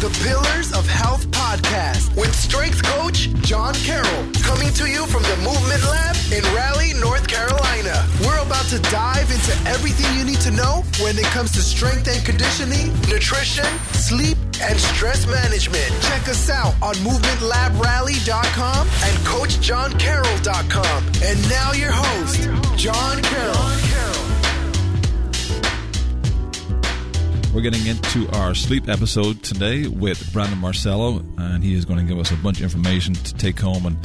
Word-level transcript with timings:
the 0.00 0.08
Pillars 0.24 0.72
of 0.72 0.88
Health 0.88 1.26
podcast 1.30 2.16
with 2.16 2.34
strength 2.34 2.82
coach 2.82 3.28
Jon 3.44 3.74
Carroll, 3.74 4.32
coming 4.40 4.72
to 4.72 4.88
you 4.88 5.04
from 5.06 5.22
the 5.24 5.36
Movement 5.44 5.84
Lab 5.84 6.16
in 6.32 6.42
Raleigh, 6.56 6.94
North 6.94 7.28
Carolina. 7.28 8.06
We're 8.24 8.40
about 8.40 8.64
to 8.72 8.78
dive 8.88 9.30
into 9.30 9.52
everything 9.68 10.08
you 10.16 10.24
need 10.24 10.40
to 10.40 10.52
know 10.52 10.84
when 11.02 11.18
it 11.18 11.26
comes 11.36 11.52
to 11.52 11.60
strength 11.60 12.08
and 12.08 12.24
conditioning, 12.24 12.94
nutrition, 13.12 13.66
sleep, 13.92 14.38
and 14.62 14.80
stress 14.80 15.26
management. 15.26 15.92
Check 16.00 16.28
us 16.28 16.48
out 16.48 16.72
on 16.80 16.94
movementlabrally.com 17.04 18.88
and 19.04 19.16
coachjoncarroll.com. 19.28 21.04
And 21.22 21.50
now 21.50 21.72
your 21.72 21.92
host, 21.92 22.48
Jon 22.78 23.20
Carroll. 23.20 23.79
We're 27.52 27.62
getting 27.62 27.86
into 27.88 28.30
our 28.38 28.54
sleep 28.54 28.88
episode 28.88 29.42
today 29.42 29.88
with 29.88 30.32
Brandon 30.32 30.58
Marcello, 30.58 31.24
and 31.36 31.64
he 31.64 31.74
is 31.74 31.84
going 31.84 31.98
to 31.98 32.04
give 32.04 32.16
us 32.20 32.30
a 32.30 32.36
bunch 32.36 32.58
of 32.58 32.62
information 32.62 33.12
to 33.14 33.34
take 33.34 33.58
home 33.58 33.86
and 33.86 33.96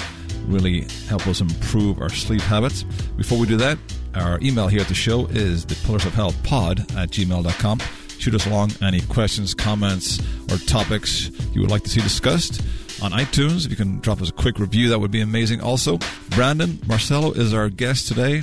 really 0.48 0.88
help 1.08 1.27
us 1.27 1.41
improve 1.41 2.02
our 2.02 2.09
sleep 2.09 2.41
habits. 2.41 2.81
Before 3.18 3.38
we 3.38 3.45
do 3.45 3.55
that, 3.58 3.77
our 4.16 4.40
email 4.41 4.68
here 4.68 4.81
at 4.81 4.88
the 4.88 4.95
show 4.95 5.27
is 5.27 5.63
the 5.63 5.76
Pillars 5.85 6.05
of 6.05 6.13
Health 6.13 6.35
pod 6.44 6.80
at 6.98 7.09
gmail.com. 7.09 7.80
Shoot 8.18 8.34
us 8.34 8.48
along 8.48 8.71
any 8.81 9.02
questions, 9.02 9.54
comments, 9.54 10.20
or 10.52 10.57
topics 10.57 11.30
you 11.54 11.62
would 11.62 11.70
like 11.70 11.84
to 11.84 11.90
see 11.90 12.02
discussed 12.02 12.62
on 13.04 13.12
iTunes. 13.12 13.66
If 13.66 13.70
you 13.70 13.77
can 13.77 13.99
drop 13.99 14.23
us 14.23 14.30
a 14.30 14.34
quick 14.34 14.57
review, 14.57 14.90
that 14.90 14.99
would 14.99 15.12
be 15.12 15.21
amazing. 15.21 15.62
Also, 15.62 15.99
Brandon 16.32 16.80
Marcello 16.88 17.32
is 17.32 17.54
our 17.54 17.70
guest 17.70 18.07
today. 18.07 18.41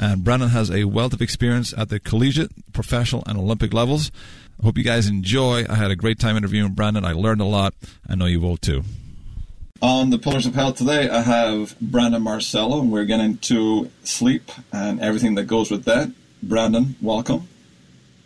And 0.00 0.24
Brandon 0.24 0.48
has 0.48 0.70
a 0.70 0.84
wealth 0.84 1.12
of 1.12 1.20
experience 1.20 1.74
at 1.76 1.90
the 1.90 2.00
collegiate, 2.00 2.72
professional, 2.72 3.22
and 3.26 3.36
Olympic 3.36 3.74
levels. 3.74 4.10
I 4.58 4.64
hope 4.64 4.78
you 4.78 4.84
guys 4.84 5.08
enjoy. 5.08 5.66
I 5.68 5.74
had 5.74 5.90
a 5.90 5.96
great 5.96 6.18
time 6.18 6.38
interviewing 6.38 6.72
Brandon. 6.72 7.04
I 7.04 7.12
learned 7.12 7.42
a 7.42 7.44
lot. 7.44 7.74
I 8.08 8.14
know 8.14 8.24
you 8.24 8.40
will 8.40 8.56
too. 8.56 8.82
On 9.82 10.08
the 10.08 10.18
Pillars 10.18 10.46
of 10.46 10.54
Health 10.54 10.76
today, 10.76 11.10
I 11.10 11.20
have 11.20 11.78
Brandon 11.80 12.22
Marcello, 12.22 12.80
and 12.80 12.90
we're 12.90 13.04
getting 13.04 13.26
into 13.26 13.90
sleep 14.02 14.50
and 14.72 15.00
everything 15.00 15.34
that 15.34 15.44
goes 15.44 15.70
with 15.70 15.84
that. 15.84 16.10
Brandon, 16.42 16.96
welcome. 17.02 17.46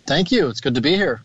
Thank 0.07 0.31
you. 0.31 0.49
It's 0.49 0.61
good 0.61 0.77
to 0.77 0.81
be 0.81 0.95
here. 0.95 1.23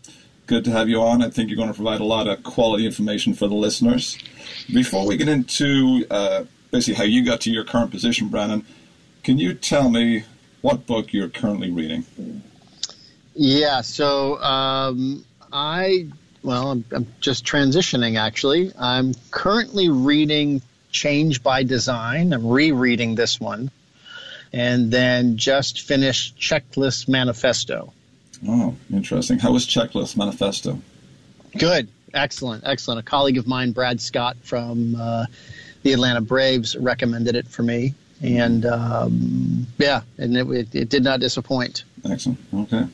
Good 0.48 0.64
to 0.64 0.72
have 0.72 0.88
you 0.88 1.00
on. 1.00 1.22
I 1.22 1.30
think 1.30 1.48
you're 1.48 1.56
going 1.56 1.68
to 1.68 1.74
provide 1.74 2.00
a 2.00 2.04
lot 2.04 2.26
of 2.26 2.42
quality 2.42 2.86
information 2.86 3.34
for 3.34 3.46
the 3.46 3.54
listeners. 3.54 4.18
Before 4.66 5.06
we 5.06 5.16
get 5.16 5.28
into 5.28 6.04
uh, 6.10 6.44
basically 6.72 6.94
how 6.94 7.04
you 7.04 7.24
got 7.24 7.40
to 7.42 7.52
your 7.52 7.64
current 7.64 7.92
position, 7.92 8.28
Brandon, 8.28 8.66
can 9.22 9.38
you 9.38 9.54
tell 9.54 9.90
me 9.90 10.24
what 10.62 10.86
book 10.86 11.12
you're 11.12 11.28
currently 11.28 11.70
reading. 11.70 12.04
Yeah, 13.34 13.80
so 13.80 14.40
um, 14.42 15.24
I, 15.52 16.08
well, 16.42 16.72
I'm, 16.72 16.84
I'm, 16.90 17.06
just 17.20 17.44
transitioning 17.44 18.18
actually. 18.18 18.72
I'm 18.78 19.14
currently 19.30 19.88
reading 19.88 20.62
Change 20.90 21.42
by 21.42 21.62
Design. 21.62 22.32
I'm 22.32 22.46
rereading 22.46 23.14
this 23.14 23.40
one. 23.40 23.70
And 24.52 24.90
then 24.90 25.36
just 25.36 25.82
finished 25.82 26.36
Checklist 26.36 27.08
Manifesto. 27.08 27.92
Oh, 28.46 28.74
interesting. 28.92 29.38
How 29.38 29.52
was 29.52 29.64
Checklist 29.64 30.16
Manifesto? 30.16 30.80
Good. 31.56 31.88
Excellent. 32.12 32.64
Excellent. 32.66 32.98
A 32.98 33.02
colleague 33.04 33.38
of 33.38 33.46
mine, 33.46 33.70
Brad 33.70 34.00
Scott 34.00 34.36
from 34.42 34.96
uh, 34.96 35.26
the 35.84 35.92
Atlanta 35.92 36.20
Braves, 36.20 36.76
recommended 36.76 37.36
it 37.36 37.46
for 37.46 37.62
me 37.62 37.94
and 38.22 38.66
um, 38.66 39.66
yeah, 39.78 40.02
and 40.18 40.36
it, 40.36 40.48
it, 40.48 40.74
it, 40.74 40.88
did 40.88 41.04
not 41.04 41.20
disappoint. 41.20 41.84
Excellent. 42.04 42.38
Okay, 42.54 42.86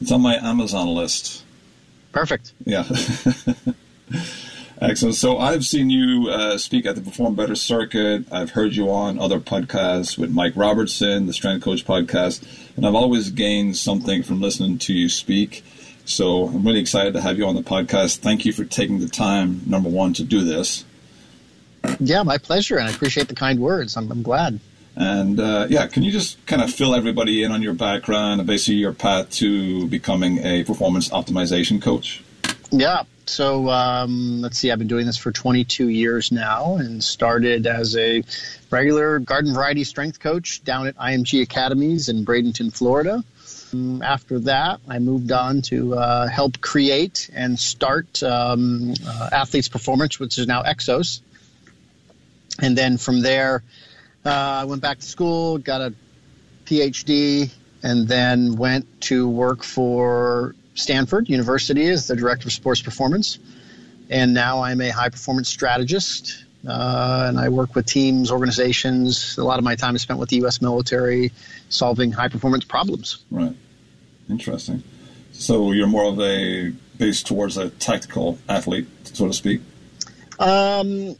it's 0.00 0.12
on 0.12 0.20
my 0.20 0.36
Amazon 0.36 0.88
list. 0.88 1.44
Perfect. 2.12 2.52
Yeah. 2.64 2.84
Excellent. 4.80 5.14
So 5.14 5.38
I've 5.38 5.64
seen 5.64 5.88
you 5.88 6.28
uh, 6.28 6.58
speak 6.58 6.84
at 6.84 6.94
the 6.94 7.00
Perform 7.00 7.34
Better 7.34 7.54
Circuit. 7.54 8.24
I've 8.30 8.50
heard 8.50 8.74
you 8.74 8.90
on 8.90 9.18
other 9.18 9.40
podcasts 9.40 10.18
with 10.18 10.30
Mike 10.30 10.52
Robertson, 10.56 11.26
the 11.26 11.32
Strength 11.32 11.64
Coach 11.64 11.84
podcast, 11.86 12.44
and 12.76 12.86
I've 12.86 12.94
always 12.94 13.30
gained 13.30 13.76
something 13.76 14.22
from 14.22 14.40
listening 14.40 14.78
to 14.78 14.92
you 14.92 15.08
speak. 15.08 15.64
So 16.04 16.48
I'm 16.48 16.64
really 16.66 16.80
excited 16.80 17.14
to 17.14 17.20
have 17.20 17.38
you 17.38 17.46
on 17.46 17.54
the 17.54 17.62
podcast. 17.62 18.18
Thank 18.18 18.44
you 18.44 18.52
for 18.52 18.64
taking 18.64 19.00
the 19.00 19.08
time, 19.08 19.62
number 19.64 19.88
one, 19.88 20.12
to 20.14 20.24
do 20.24 20.44
this. 20.44 20.84
Yeah, 22.06 22.22
my 22.22 22.38
pleasure, 22.38 22.76
and 22.76 22.86
I 22.86 22.90
appreciate 22.92 23.28
the 23.28 23.34
kind 23.34 23.58
words. 23.58 23.96
I'm, 23.96 24.10
I'm 24.10 24.22
glad. 24.22 24.60
And 24.96 25.40
uh, 25.40 25.66
yeah, 25.70 25.86
can 25.86 26.02
you 26.02 26.12
just 26.12 26.44
kind 26.46 26.62
of 26.62 26.70
fill 26.70 26.94
everybody 26.94 27.42
in 27.42 27.50
on 27.50 27.62
your 27.62 27.74
background 27.74 28.40
and 28.40 28.46
basically 28.46 28.76
your 28.76 28.92
path 28.92 29.30
to 29.32 29.88
becoming 29.88 30.38
a 30.38 30.64
performance 30.64 31.08
optimization 31.08 31.82
coach? 31.82 32.22
Yeah. 32.70 33.04
So 33.26 33.70
um, 33.70 34.42
let's 34.42 34.58
see, 34.58 34.70
I've 34.70 34.78
been 34.78 34.86
doing 34.86 35.06
this 35.06 35.16
for 35.16 35.32
22 35.32 35.88
years 35.88 36.30
now 36.30 36.76
and 36.76 37.02
started 37.02 37.66
as 37.66 37.96
a 37.96 38.22
regular 38.70 39.18
garden 39.18 39.54
variety 39.54 39.84
strength 39.84 40.20
coach 40.20 40.62
down 40.62 40.86
at 40.86 40.96
IMG 40.96 41.40
Academies 41.40 42.10
in 42.10 42.26
Bradenton, 42.26 42.72
Florida. 42.72 43.24
Um, 43.72 44.02
after 44.02 44.40
that, 44.40 44.80
I 44.86 44.98
moved 44.98 45.32
on 45.32 45.62
to 45.62 45.94
uh, 45.94 46.28
help 46.28 46.60
create 46.60 47.30
and 47.34 47.58
start 47.58 48.22
um, 48.22 48.92
uh, 49.06 49.30
Athletes 49.32 49.68
Performance, 49.68 50.20
which 50.20 50.38
is 50.38 50.46
now 50.46 50.62
Exos. 50.62 51.20
And 52.60 52.76
then 52.76 52.98
from 52.98 53.20
there, 53.20 53.62
uh, 54.24 54.30
I 54.30 54.64
went 54.64 54.82
back 54.82 54.98
to 54.98 55.06
school, 55.06 55.58
got 55.58 55.80
a 55.80 55.94
PhD, 56.66 57.50
and 57.82 58.08
then 58.08 58.56
went 58.56 59.02
to 59.02 59.28
work 59.28 59.62
for 59.62 60.54
Stanford 60.74 61.28
University 61.28 61.86
as 61.88 62.06
the 62.06 62.16
director 62.16 62.48
of 62.48 62.52
sports 62.52 62.80
performance. 62.80 63.38
And 64.10 64.34
now 64.34 64.62
I'm 64.62 64.80
a 64.80 64.90
high 64.90 65.08
performance 65.08 65.48
strategist. 65.48 66.44
Uh, 66.66 67.26
and 67.28 67.38
I 67.38 67.50
work 67.50 67.74
with 67.74 67.84
teams, 67.84 68.30
organizations. 68.30 69.36
A 69.36 69.44
lot 69.44 69.58
of 69.58 69.64
my 69.64 69.76
time 69.76 69.96
is 69.96 70.02
spent 70.02 70.18
with 70.18 70.30
the 70.30 70.36
U.S. 70.36 70.62
military, 70.62 71.32
solving 71.68 72.10
high 72.10 72.28
performance 72.28 72.64
problems. 72.64 73.18
Right. 73.30 73.54
Interesting. 74.30 74.82
So 75.32 75.72
you're 75.72 75.86
more 75.86 76.04
of 76.04 76.18
a 76.20 76.72
based 76.96 77.26
towards 77.26 77.56
a 77.58 77.68
tactical 77.70 78.38
athlete, 78.48 78.86
so 79.04 79.26
to 79.26 79.32
speak. 79.32 79.60
Um, 80.38 81.16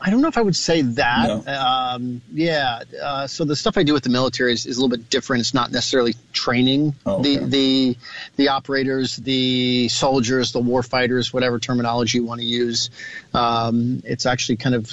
I 0.00 0.10
don't 0.10 0.20
know 0.20 0.28
if 0.28 0.36
I 0.36 0.42
would 0.42 0.56
say 0.56 0.82
that. 0.82 1.26
No. 1.28 1.52
Um, 1.52 2.20
yeah. 2.32 2.82
Uh, 3.02 3.26
so 3.26 3.44
the 3.44 3.56
stuff 3.56 3.78
I 3.78 3.82
do 3.84 3.94
with 3.94 4.02
the 4.02 4.10
military 4.10 4.52
is, 4.52 4.66
is, 4.66 4.76
a 4.76 4.80
little 4.80 4.94
bit 4.94 5.08
different. 5.08 5.40
It's 5.40 5.54
not 5.54 5.72
necessarily 5.72 6.14
training 6.32 6.94
oh, 7.06 7.20
okay. 7.20 7.38
the 7.38 7.46
the 7.46 7.96
the 8.36 8.48
operators, 8.48 9.16
the 9.16 9.88
soldiers, 9.88 10.52
the 10.52 10.60
war 10.60 10.82
fighters, 10.82 11.32
whatever 11.32 11.58
terminology 11.58 12.18
you 12.18 12.24
want 12.24 12.40
to 12.40 12.46
use. 12.46 12.90
Um, 13.32 14.02
it's 14.04 14.26
actually 14.26 14.56
kind 14.56 14.74
of 14.74 14.90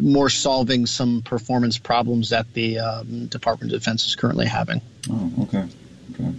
more 0.00 0.30
solving 0.30 0.86
some 0.86 1.20
performance 1.22 1.76
problems 1.76 2.30
that 2.30 2.52
the 2.54 2.78
um, 2.78 3.26
Department 3.26 3.72
of 3.72 3.80
Defense 3.80 4.06
is 4.06 4.16
currently 4.16 4.46
having. 4.46 4.80
Oh, 5.10 5.32
okay. 5.42 5.68
Okay. 6.14 6.32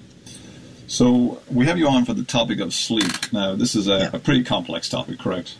So 0.88 1.42
we 1.52 1.66
have 1.66 1.78
you 1.78 1.88
on 1.88 2.06
for 2.06 2.14
the 2.14 2.24
topic 2.24 2.60
of 2.60 2.74
sleep. 2.74 3.32
Now, 3.34 3.56
this 3.56 3.76
is 3.76 3.88
a, 3.88 3.98
yeah. 3.98 4.10
a 4.14 4.20
pretty 4.20 4.44
complex 4.44 4.88
topic, 4.90 5.20
correct? 5.20 5.56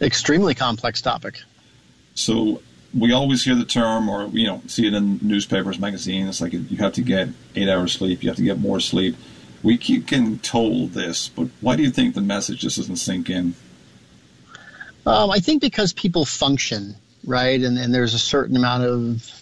Extremely 0.00 0.54
complex 0.54 1.00
topic. 1.00 1.40
So 2.14 2.62
we 2.96 3.12
always 3.12 3.44
hear 3.44 3.54
the 3.54 3.64
term, 3.64 4.08
or 4.08 4.26
you 4.28 4.46
know, 4.46 4.62
see 4.66 4.86
it 4.86 4.94
in 4.94 5.18
newspapers, 5.22 5.78
magazines. 5.78 6.40
Like 6.40 6.52
you 6.52 6.76
have 6.78 6.94
to 6.94 7.02
get 7.02 7.28
eight 7.54 7.68
hours 7.68 7.92
sleep. 7.92 8.22
You 8.22 8.30
have 8.30 8.36
to 8.36 8.44
get 8.44 8.58
more 8.58 8.80
sleep. 8.80 9.16
We 9.62 9.78
keep 9.78 10.06
getting 10.06 10.38
told 10.38 10.92
this, 10.92 11.28
but 11.28 11.48
why 11.60 11.76
do 11.76 11.82
you 11.82 11.90
think 11.90 12.14
the 12.14 12.20
message 12.20 12.60
just 12.60 12.76
doesn't 12.76 12.96
sink 12.96 13.30
in? 13.30 13.54
Um, 15.06 15.30
I 15.30 15.38
think 15.38 15.60
because 15.60 15.92
people 15.92 16.24
function 16.24 16.96
right, 17.24 17.60
and, 17.60 17.78
and 17.78 17.94
there's 17.94 18.14
a 18.14 18.18
certain 18.18 18.56
amount 18.56 18.84
of 18.84 19.32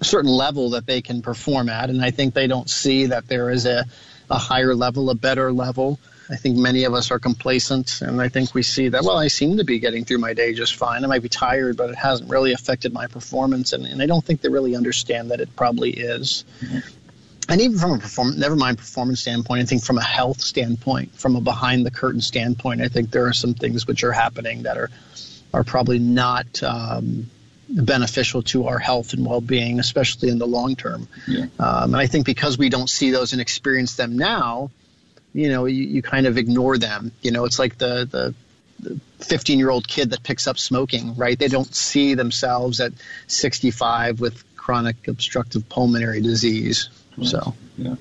a 0.00 0.04
certain 0.04 0.30
level 0.30 0.70
that 0.70 0.86
they 0.86 1.02
can 1.02 1.22
perform 1.22 1.68
at, 1.68 1.90
and 1.90 2.02
I 2.02 2.10
think 2.10 2.34
they 2.34 2.46
don't 2.46 2.70
see 2.70 3.06
that 3.06 3.28
there 3.28 3.50
is 3.50 3.66
a, 3.66 3.84
a 4.30 4.38
higher 4.38 4.74
level, 4.74 5.10
a 5.10 5.14
better 5.14 5.52
level. 5.52 5.98
I 6.30 6.36
think 6.36 6.56
many 6.56 6.84
of 6.84 6.94
us 6.94 7.10
are 7.10 7.18
complacent, 7.18 8.02
and 8.02 8.20
I 8.20 8.28
think 8.28 8.54
we 8.54 8.62
see 8.62 8.88
that, 8.90 9.02
well, 9.02 9.18
I 9.18 9.28
seem 9.28 9.56
to 9.56 9.64
be 9.64 9.78
getting 9.78 10.04
through 10.04 10.18
my 10.18 10.34
day 10.34 10.52
just 10.52 10.76
fine. 10.76 11.04
I 11.04 11.06
might 11.06 11.22
be 11.22 11.28
tired, 11.28 11.76
but 11.76 11.90
it 11.90 11.96
hasn't 11.96 12.28
really 12.28 12.52
affected 12.52 12.92
my 12.92 13.06
performance, 13.06 13.72
and, 13.72 13.86
and 13.86 14.02
I 14.02 14.06
don't 14.06 14.24
think 14.24 14.42
they 14.42 14.48
really 14.48 14.76
understand 14.76 15.30
that 15.30 15.40
it 15.40 15.54
probably 15.56 15.90
is. 15.90 16.44
Mm-hmm. 16.60 16.78
And 17.50 17.60
even 17.62 17.78
from 17.78 17.92
a 17.92 17.98
performance, 17.98 18.38
never 18.38 18.56
mind 18.56 18.76
performance 18.76 19.20
standpoint, 19.20 19.62
I 19.62 19.64
think 19.64 19.82
from 19.82 19.96
a 19.96 20.04
health 20.04 20.42
standpoint, 20.42 21.14
from 21.14 21.34
a 21.34 21.40
behind 21.40 21.86
the 21.86 21.90
curtain 21.90 22.20
standpoint, 22.20 22.82
I 22.82 22.88
think 22.88 23.10
there 23.10 23.26
are 23.26 23.32
some 23.32 23.54
things 23.54 23.86
which 23.86 24.04
are 24.04 24.12
happening 24.12 24.64
that 24.64 24.76
are 24.76 24.90
are 25.54 25.64
probably 25.64 25.98
not 25.98 26.62
um, 26.62 27.30
beneficial 27.70 28.42
to 28.42 28.66
our 28.66 28.78
health 28.78 29.14
and 29.14 29.24
well 29.24 29.40
being, 29.40 29.80
especially 29.80 30.28
in 30.28 30.38
the 30.38 30.46
long 30.46 30.76
term. 30.76 31.08
Yeah. 31.26 31.46
Um, 31.58 31.94
and 31.94 31.96
I 31.96 32.06
think 32.06 32.26
because 32.26 32.58
we 32.58 32.68
don't 32.68 32.90
see 32.90 33.12
those 33.12 33.32
and 33.32 33.40
experience 33.40 33.96
them 33.96 34.18
now, 34.18 34.70
you 35.32 35.48
know, 35.48 35.66
you, 35.66 35.84
you 35.84 36.02
kind 36.02 36.26
of 36.26 36.38
ignore 36.38 36.78
them. 36.78 37.12
You 37.22 37.30
know, 37.30 37.44
it's 37.44 37.58
like 37.58 37.78
the, 37.78 38.04
the, 38.04 38.34
15 39.18 39.58
year 39.58 39.70
old 39.70 39.88
kid 39.88 40.10
that 40.10 40.22
picks 40.22 40.46
up 40.46 40.56
smoking, 40.56 41.16
right? 41.16 41.36
They 41.36 41.48
don't 41.48 41.74
see 41.74 42.14
themselves 42.14 42.78
at 42.80 42.92
65 43.26 44.20
with 44.20 44.44
chronic 44.56 45.08
obstructive 45.08 45.68
pulmonary 45.68 46.20
disease. 46.20 46.88
Right. 47.16 47.26
So, 47.26 47.54
yeah. 47.76 47.96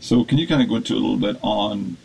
So, 0.00 0.22
can 0.22 0.36
you 0.36 0.46
kind 0.46 0.60
of 0.60 0.68
go 0.68 0.76
into 0.76 0.92
a 0.92 1.00
little 1.00 1.16
bit 1.16 1.38
on 1.40 1.96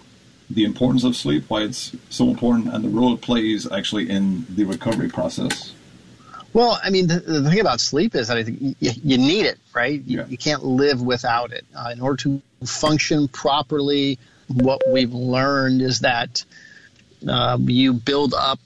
the 0.49 0.63
importance 0.63 1.03
of 1.03 1.15
sleep, 1.15 1.45
why 1.47 1.61
it's 1.61 1.95
so 2.09 2.29
important, 2.29 2.73
and 2.73 2.83
the 2.83 2.89
role 2.89 3.13
it 3.13 3.21
plays 3.21 3.71
actually 3.71 4.09
in 4.09 4.45
the 4.49 4.63
recovery 4.63 5.09
process. 5.09 5.73
Well, 6.53 6.79
I 6.83 6.89
mean, 6.89 7.07
the, 7.07 7.19
the 7.19 7.49
thing 7.49 7.59
about 7.59 7.79
sleep 7.79 8.15
is 8.15 8.27
that 8.27 8.37
I 8.37 8.43
think 8.43 8.75
you, 8.79 8.91
you 9.03 9.17
need 9.17 9.45
it, 9.45 9.59
right? 9.73 10.01
You, 10.01 10.19
Yeah. 10.19 10.25
you 10.27 10.37
can't 10.37 10.63
live 10.63 11.01
without 11.01 11.51
it. 11.51 11.65
Uh, 11.75 11.89
in 11.93 12.01
order 12.01 12.17
to 12.23 12.41
function 12.65 13.27
properly, 13.27 14.17
what 14.47 14.81
we've 14.87 15.13
learned 15.13 15.81
is 15.81 15.99
that 15.99 16.43
uh, 17.27 17.57
you 17.61 17.93
build 17.93 18.33
up 18.33 18.59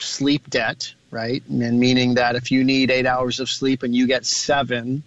sleep 0.00 0.50
debt, 0.50 0.92
right? 1.10 1.42
And 1.48 1.78
meaning 1.78 2.14
that 2.14 2.34
if 2.36 2.50
you 2.50 2.64
need 2.64 2.90
eight 2.90 3.06
hours 3.06 3.38
of 3.40 3.48
sleep 3.48 3.82
and 3.82 3.94
you 3.94 4.06
get 4.06 4.26
seven, 4.26 5.02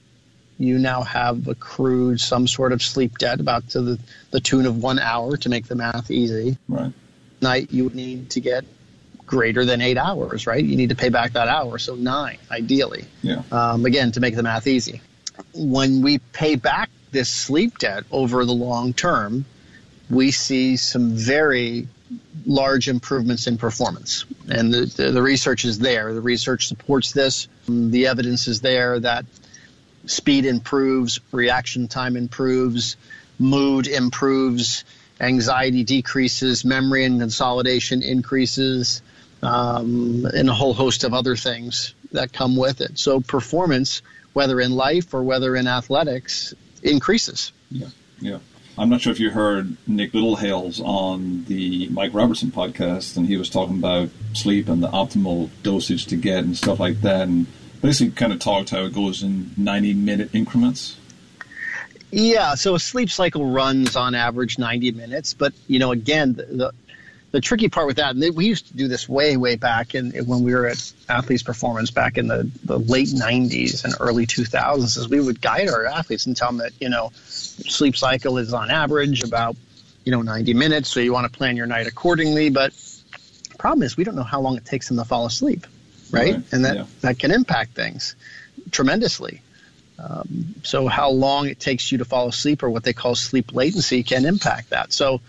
you 0.58 0.78
now 0.78 1.02
have 1.02 1.48
accrued 1.48 2.22
some 2.22 2.48
sort 2.48 2.72
of 2.72 2.82
sleep 2.82 3.18
debt 3.18 3.40
about 3.40 3.70
to 3.72 3.82
the, 3.82 4.00
the 4.32 4.40
tune 4.40 4.66
of 4.66 4.82
one 4.82 5.00
hour 5.00 5.36
to 5.38 5.50
make 5.50 5.66
the 5.68 5.76
math 5.76 6.12
easy 6.12 6.58
Right. 6.70 6.94
night 7.42 7.72
you 7.72 7.84
would 7.86 7.96
need 7.96 8.30
to 8.32 8.40
get 8.40 8.64
greater 9.32 9.64
than 9.64 9.82
eight 9.82 9.98
hours, 9.98 10.46
right? 10.46 10.64
You 10.64 10.76
need 10.76 10.90
to 10.90 10.96
pay 10.96 11.08
back 11.08 11.32
that 11.34 11.48
hour, 11.48 11.78
so 11.80 11.96
nine 11.96 12.38
ideally. 12.52 13.06
Yeah. 13.24 13.42
Um, 13.50 13.86
again, 13.86 14.12
to 14.12 14.20
make 14.20 14.36
the 14.36 14.44
math 14.44 14.68
easy. 14.68 15.02
When 15.56 16.02
we 16.02 16.20
pay 16.20 16.58
back 16.58 16.90
this 17.12 17.30
sleep 17.30 17.80
debt 17.80 18.04
over 18.12 18.44
the 18.44 18.52
long 18.52 18.94
term, 18.94 19.46
we 20.10 20.32
see 20.32 20.76
some 20.76 21.12
very 21.12 21.88
large 22.46 22.90
improvements 22.90 23.48
in 23.48 23.58
performance. 23.58 24.26
And 24.50 24.74
the, 24.74 24.86
the, 24.86 25.12
the 25.12 25.22
research 25.22 25.64
is 25.64 25.80
there. 25.80 26.14
The 26.14 26.20
research 26.20 26.68
supports 26.68 27.14
this. 27.14 27.48
The 27.70 28.08
evidence 28.08 28.50
is 28.50 28.60
there 28.60 29.00
that 29.00 29.26
speed 30.08 30.46
improves, 30.46 31.22
reaction 31.32 31.88
time 31.88 32.18
improves, 32.18 32.98
mood 33.40 33.88
improves, 33.88 34.84
anxiety 35.22 35.86
decreases, 35.86 36.66
memory 36.66 37.06
and 37.06 37.22
consolidation 37.22 38.02
increases, 38.02 39.02
um, 39.42 40.26
and 40.34 40.50
a 40.50 40.54
whole 40.54 40.74
host 40.74 41.04
of 41.04 41.14
other 41.14 41.36
things 41.36 41.94
that 42.12 42.34
come 42.34 42.56
with 42.56 42.82
it. 42.82 43.00
So 43.00 43.20
performance, 43.20 44.02
whether 44.34 44.60
in 44.60 44.72
life 44.72 45.14
or 45.14 45.24
whether 45.24 45.56
in 45.56 45.68
athletics, 45.68 46.54
increases. 46.84 47.52
Yeah. 47.70 47.88
Yeah. 48.20 48.40
I'm 48.78 48.90
not 48.90 49.02
sure 49.02 49.12
if 49.12 49.20
you 49.20 49.30
heard 49.30 49.76
Nick 49.86 50.14
Littlehales 50.14 50.82
on 50.82 51.44
the 51.46 51.90
Mike 51.90 52.14
Robertson 52.14 52.52
podcast, 52.52 53.18
and 53.18 53.28
he 53.28 53.36
was 53.36 53.50
talking 53.50 53.78
about 53.78 54.10
sleep 54.34 54.70
and 54.70 54.82
the 54.82 54.88
optimal 54.88 55.50
dosage 55.62 56.06
to 56.08 56.16
get 56.16 56.44
and 56.44 56.56
stuff 56.56 56.80
like 56.80 57.02
that, 57.02 57.24
and 57.28 57.48
basically 57.82 58.12
kind 58.14 58.32
of 58.32 58.40
talked 58.40 58.70
how 58.70 58.86
it 58.86 58.94
goes 58.94 59.24
in 59.24 59.52
90 59.58 59.94
minute 59.94 60.34
increments. 60.34 60.98
Yeah, 62.12 62.56
so 62.56 62.76
a 62.76 62.80
sleep 62.80 63.10
cycle 63.10 63.46
runs 63.46 63.96
on 63.96 64.16
average 64.16 64.58
90 64.58 64.92
minutes, 64.92 65.34
but 65.34 65.54
you 65.68 65.80
know, 65.80 65.92
again, 65.92 66.34
the 66.34 66.74
the, 67.32 67.42
tricky 67.42 67.70
part 67.70 67.88
with 67.88 67.98
that, 67.98 68.16
and 68.16 68.36
we 68.36 68.46
used 68.46 68.68
to 68.68 68.74
do 68.76 68.88
this 68.88 69.08
way, 69.08 69.38
way 69.38 69.56
back 69.56 69.96
in 69.96 70.12
when 70.26 70.44
we 70.44 70.54
were 70.54 70.68
at 70.68 70.94
Athletes 71.10 71.44
Performance 71.44 71.92
back 71.92 72.18
in 72.18 72.28
the, 72.28 72.50
the 72.64 72.80
late 72.80 73.08
90s 73.08 73.84
and 73.84 73.94
early 74.00 74.28
2000s, 74.28 74.98
is 74.98 75.10
we 75.10 75.20
would 75.20 75.42
guide 75.42 75.70
our 75.70 75.86
athletes 75.86 76.26
and 76.26 76.36
tell 76.36 76.50
them 76.50 76.58
that 76.58 76.74
you 76.80 76.90
know, 76.90 77.12
sleep 77.16 77.96
cycle 77.96 78.38
is 78.38 78.54
on 78.54 78.70
average 78.70 79.24
about 79.24 79.56
you 80.04 80.12
know 80.12 80.22
90 80.22 80.54
minutes, 80.54 80.90
so 80.90 81.00
you 81.00 81.14
want 81.14 81.32
to 81.32 81.38
plan 81.38 81.56
your 81.56 81.68
night 81.68 81.88
accordingly. 81.88 82.50
But 82.50 82.74
the 83.50 83.58
problem 83.58 83.84
is 83.84 83.96
we 83.96 84.04
don't 84.04 84.16
know 84.16 84.24
how 84.24 84.42
long 84.42 84.58
it 84.58 84.66
takes 84.66 84.88
them 84.88 84.98
to 84.98 85.06
fall 85.06 85.26
asleep, 85.26 85.68
right? 86.12 86.36
Right, 86.36 86.44
And 86.52 86.66
that 86.66 86.76
yeah. 86.76 86.86
that 87.02 87.20
can 87.20 87.32
impact 87.32 87.76
things 87.76 88.16
tremendously. 88.72 89.42
Um, 90.00 90.56
so 90.64 90.88
how 90.88 91.12
long 91.12 91.48
it 91.48 91.60
takes 91.60 91.92
you 91.92 92.00
to 92.00 92.06
fall 92.06 92.28
asleep 92.28 92.64
or 92.64 92.70
what 92.70 92.84
they 92.84 92.94
call 92.94 93.14
sleep 93.14 93.54
latency 93.54 94.02
can 94.04 94.26
impact 94.26 94.72
that. 94.72 94.92
So 94.92 95.22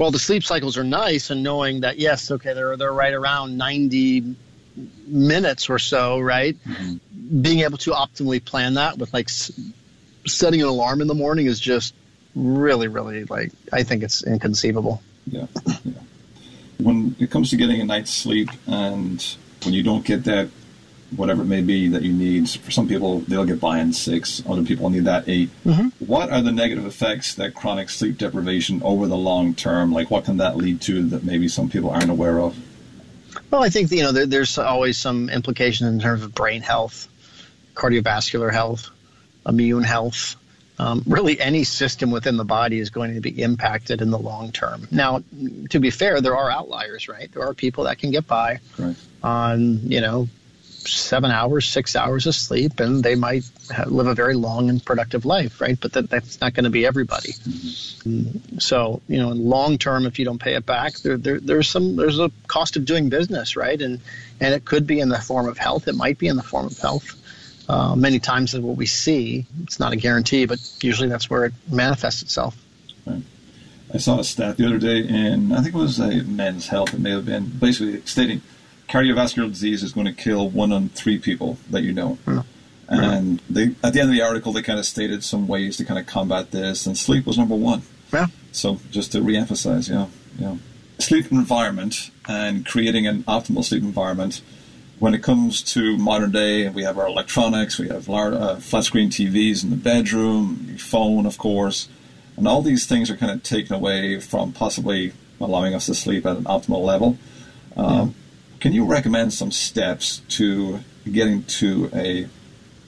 while 0.00 0.10
the 0.10 0.18
sleep 0.18 0.42
cycles 0.42 0.78
are 0.78 0.84
nice 0.84 1.28
and 1.28 1.42
knowing 1.42 1.80
that 1.80 1.98
yes, 1.98 2.30
okay, 2.30 2.54
they're 2.54 2.74
they're 2.78 2.90
right 2.90 3.12
around 3.12 3.58
90 3.58 4.34
minutes 5.06 5.68
or 5.68 5.78
so, 5.78 6.18
right? 6.18 6.56
Mm-hmm. 6.64 7.42
Being 7.42 7.60
able 7.60 7.76
to 7.76 7.90
optimally 7.90 8.42
plan 8.42 8.74
that 8.74 8.96
with 8.96 9.12
like 9.12 9.26
s- 9.26 9.52
setting 10.26 10.62
an 10.62 10.68
alarm 10.68 11.02
in 11.02 11.06
the 11.06 11.14
morning 11.14 11.44
is 11.44 11.60
just 11.60 11.94
really 12.34 12.88
really 12.88 13.24
like 13.24 13.52
I 13.74 13.82
think 13.82 14.02
it's 14.02 14.24
inconceivable. 14.24 15.02
Yeah. 15.26 15.48
yeah. 15.84 15.92
When 16.78 17.14
it 17.18 17.30
comes 17.30 17.50
to 17.50 17.56
getting 17.56 17.82
a 17.82 17.84
night's 17.84 18.10
sleep, 18.10 18.48
and 18.66 19.22
when 19.64 19.74
you 19.74 19.82
don't 19.82 20.06
get 20.06 20.24
that, 20.24 20.48
whatever 21.16 21.42
it 21.42 21.46
may 21.46 21.60
be 21.60 21.88
that 21.88 22.02
you 22.02 22.12
need, 22.12 22.48
for 22.48 22.70
some 22.70 22.86
people 22.88 23.20
they'll 23.20 23.44
get 23.44 23.60
by 23.60 23.78
in 23.80 23.92
six, 23.92 24.42
other 24.48 24.62
people 24.62 24.90
need 24.90 25.04
that 25.04 25.28
8 25.28 25.48
What 25.98 26.30
are 26.30 26.40
the 26.42 26.52
negative 26.52 26.86
effects 26.86 27.34
that 27.34 27.54
chronic 27.54 27.90
sleep 27.90 28.18
deprivation 28.18 28.80
over 28.82 29.06
the 29.06 29.16
long 29.16 29.54
term, 29.54 29.92
like 29.92 30.10
what 30.10 30.24
can 30.24 30.36
that 30.38 30.56
lead 30.56 30.80
to 30.82 31.02
that 31.08 31.24
maybe 31.24 31.48
some 31.48 31.68
people 31.68 31.90
aren't 31.90 32.10
aware 32.10 32.38
of? 32.40 32.56
Well, 33.50 33.62
I 33.64 33.68
think 33.68 33.90
you 33.90 34.02
know 34.02 34.12
there, 34.12 34.26
there's 34.26 34.58
always 34.58 34.98
some 34.98 35.28
implications 35.30 35.90
in 35.90 36.00
terms 36.00 36.22
of 36.22 36.34
brain 36.34 36.62
health, 36.62 37.08
cardiovascular 37.74 38.52
health, 38.52 38.90
immune 39.46 39.82
health. 39.84 40.36
Um, 40.78 41.02
really, 41.06 41.38
any 41.38 41.64
system 41.64 42.10
within 42.10 42.38
the 42.38 42.44
body 42.44 42.78
is 42.78 42.88
going 42.88 43.14
to 43.14 43.20
be 43.20 43.42
impacted 43.42 44.00
in 44.00 44.10
the 44.10 44.18
long 44.18 44.50
term. 44.50 44.88
Now, 44.90 45.22
to 45.68 45.78
be 45.78 45.90
fair, 45.90 46.22
there 46.22 46.34
are 46.36 46.50
outliers, 46.50 47.06
right? 47.06 47.30
There 47.30 47.42
are 47.46 47.52
people 47.52 47.84
that 47.84 47.98
can 47.98 48.10
get 48.10 48.26
by 48.26 48.60
Right. 48.78 48.96
on 49.22 49.80
you 49.90 50.00
know 50.00 50.28
seven 50.86 51.30
hours, 51.30 51.68
six 51.68 51.94
hours 51.94 52.26
of 52.26 52.34
sleep, 52.34 52.80
and 52.80 53.02
they 53.02 53.14
might 53.14 53.44
live 53.86 54.06
a 54.06 54.14
very 54.14 54.34
long 54.34 54.68
and 54.68 54.84
productive 54.84 55.24
life, 55.24 55.60
right? 55.60 55.78
But 55.80 55.92
that, 55.92 56.10
that's 56.10 56.40
not 56.40 56.54
going 56.54 56.64
to 56.64 56.70
be 56.70 56.86
everybody. 56.86 57.32
Mm, 57.32 58.60
So, 58.60 59.02
you 59.08 59.18
know, 59.18 59.30
in 59.30 59.48
long 59.48 59.78
term, 59.78 60.06
if 60.06 60.18
you 60.18 60.24
don't 60.24 60.40
pay 60.40 60.54
it 60.54 60.66
back, 60.66 60.94
there, 60.98 61.16
there, 61.16 61.40
there's 61.40 61.68
some 61.68 61.96
there's 61.96 62.18
a 62.18 62.30
cost 62.46 62.76
of 62.76 62.84
doing 62.84 63.08
business, 63.08 63.56
right? 63.56 63.80
And 63.80 64.00
and 64.40 64.54
it 64.54 64.64
could 64.64 64.86
be 64.86 65.00
in 65.00 65.08
the 65.08 65.20
form 65.20 65.48
of 65.48 65.58
health. 65.58 65.88
It 65.88 65.94
might 65.94 66.18
be 66.18 66.28
in 66.28 66.36
the 66.36 66.42
form 66.42 66.66
of 66.66 66.78
health. 66.78 67.16
Uh, 67.68 67.94
many 67.94 68.18
times, 68.18 68.52
is 68.54 68.60
what 68.60 68.76
we 68.76 68.86
see. 68.86 69.46
It's 69.62 69.78
not 69.78 69.92
a 69.92 69.96
guarantee, 69.96 70.44
but 70.46 70.58
usually 70.82 71.08
that's 71.08 71.30
where 71.30 71.44
it 71.44 71.52
manifests 71.70 72.20
itself. 72.22 72.56
I 73.92 73.98
saw 73.98 74.18
a 74.18 74.24
stat 74.24 74.56
the 74.56 74.66
other 74.66 74.78
day 74.78 74.98
in, 74.98 75.52
I 75.52 75.62
think 75.62 75.74
it 75.74 75.78
was 75.78 75.98
a 75.98 76.22
Men's 76.22 76.68
Health, 76.68 76.94
it 76.94 77.00
may 77.00 77.10
have 77.10 77.26
been, 77.26 77.46
basically 77.46 78.00
stating 78.06 78.40
cardiovascular 78.90 79.48
disease 79.48 79.82
is 79.82 79.92
going 79.92 80.06
to 80.06 80.12
kill 80.12 80.50
one 80.50 80.72
on 80.72 80.88
three 80.90 81.18
people 81.18 81.56
that 81.70 81.82
you 81.82 81.92
know. 81.92 82.18
And 82.88 83.40
they, 83.48 83.74
at 83.84 83.92
the 83.92 84.00
end 84.00 84.10
of 84.10 84.14
the 84.14 84.22
article, 84.22 84.52
they 84.52 84.62
kind 84.62 84.78
of 84.78 84.84
stated 84.84 85.22
some 85.22 85.46
ways 85.46 85.76
to 85.76 85.84
kind 85.84 85.98
of 85.98 86.06
combat 86.06 86.50
this, 86.50 86.86
and 86.86 86.98
sleep 86.98 87.24
was 87.24 87.38
number 87.38 87.54
one. 87.54 87.82
Yeah. 88.12 88.26
So 88.50 88.80
just 88.90 89.12
to 89.12 89.18
reemphasize, 89.20 89.88
yeah, 89.88 90.08
yeah. 90.38 90.56
Sleep 90.98 91.30
environment 91.30 92.10
and 92.28 92.66
creating 92.66 93.06
an 93.06 93.22
optimal 93.24 93.64
sleep 93.64 93.84
environment. 93.84 94.42
When 94.98 95.14
it 95.14 95.22
comes 95.22 95.62
to 95.74 95.96
modern 95.96 96.32
day, 96.32 96.68
we 96.68 96.82
have 96.82 96.98
our 96.98 97.06
electronics, 97.06 97.78
we 97.78 97.88
have 97.88 98.08
lar- 98.08 98.34
uh, 98.34 98.56
flat 98.56 98.84
screen 98.84 99.08
TVs 99.08 99.62
in 99.62 99.70
the 99.70 99.76
bedroom, 99.76 100.66
your 100.68 100.78
phone, 100.78 101.24
of 101.26 101.38
course, 101.38 101.88
and 102.36 102.46
all 102.46 102.60
these 102.60 102.86
things 102.86 103.08
are 103.08 103.16
kind 103.16 103.32
of 103.32 103.42
taken 103.42 103.74
away 103.74 104.18
from 104.20 104.52
possibly 104.52 105.12
allowing 105.40 105.74
us 105.74 105.86
to 105.86 105.94
sleep 105.94 106.26
at 106.26 106.36
an 106.36 106.44
optimal 106.44 106.84
level. 106.84 107.16
Um, 107.76 108.14
Can 108.60 108.72
you 108.72 108.84
recommend 108.84 109.32
some 109.32 109.50
steps 109.50 110.22
to 110.30 110.80
getting 111.10 111.44
to 111.44 111.90
a 111.94 112.28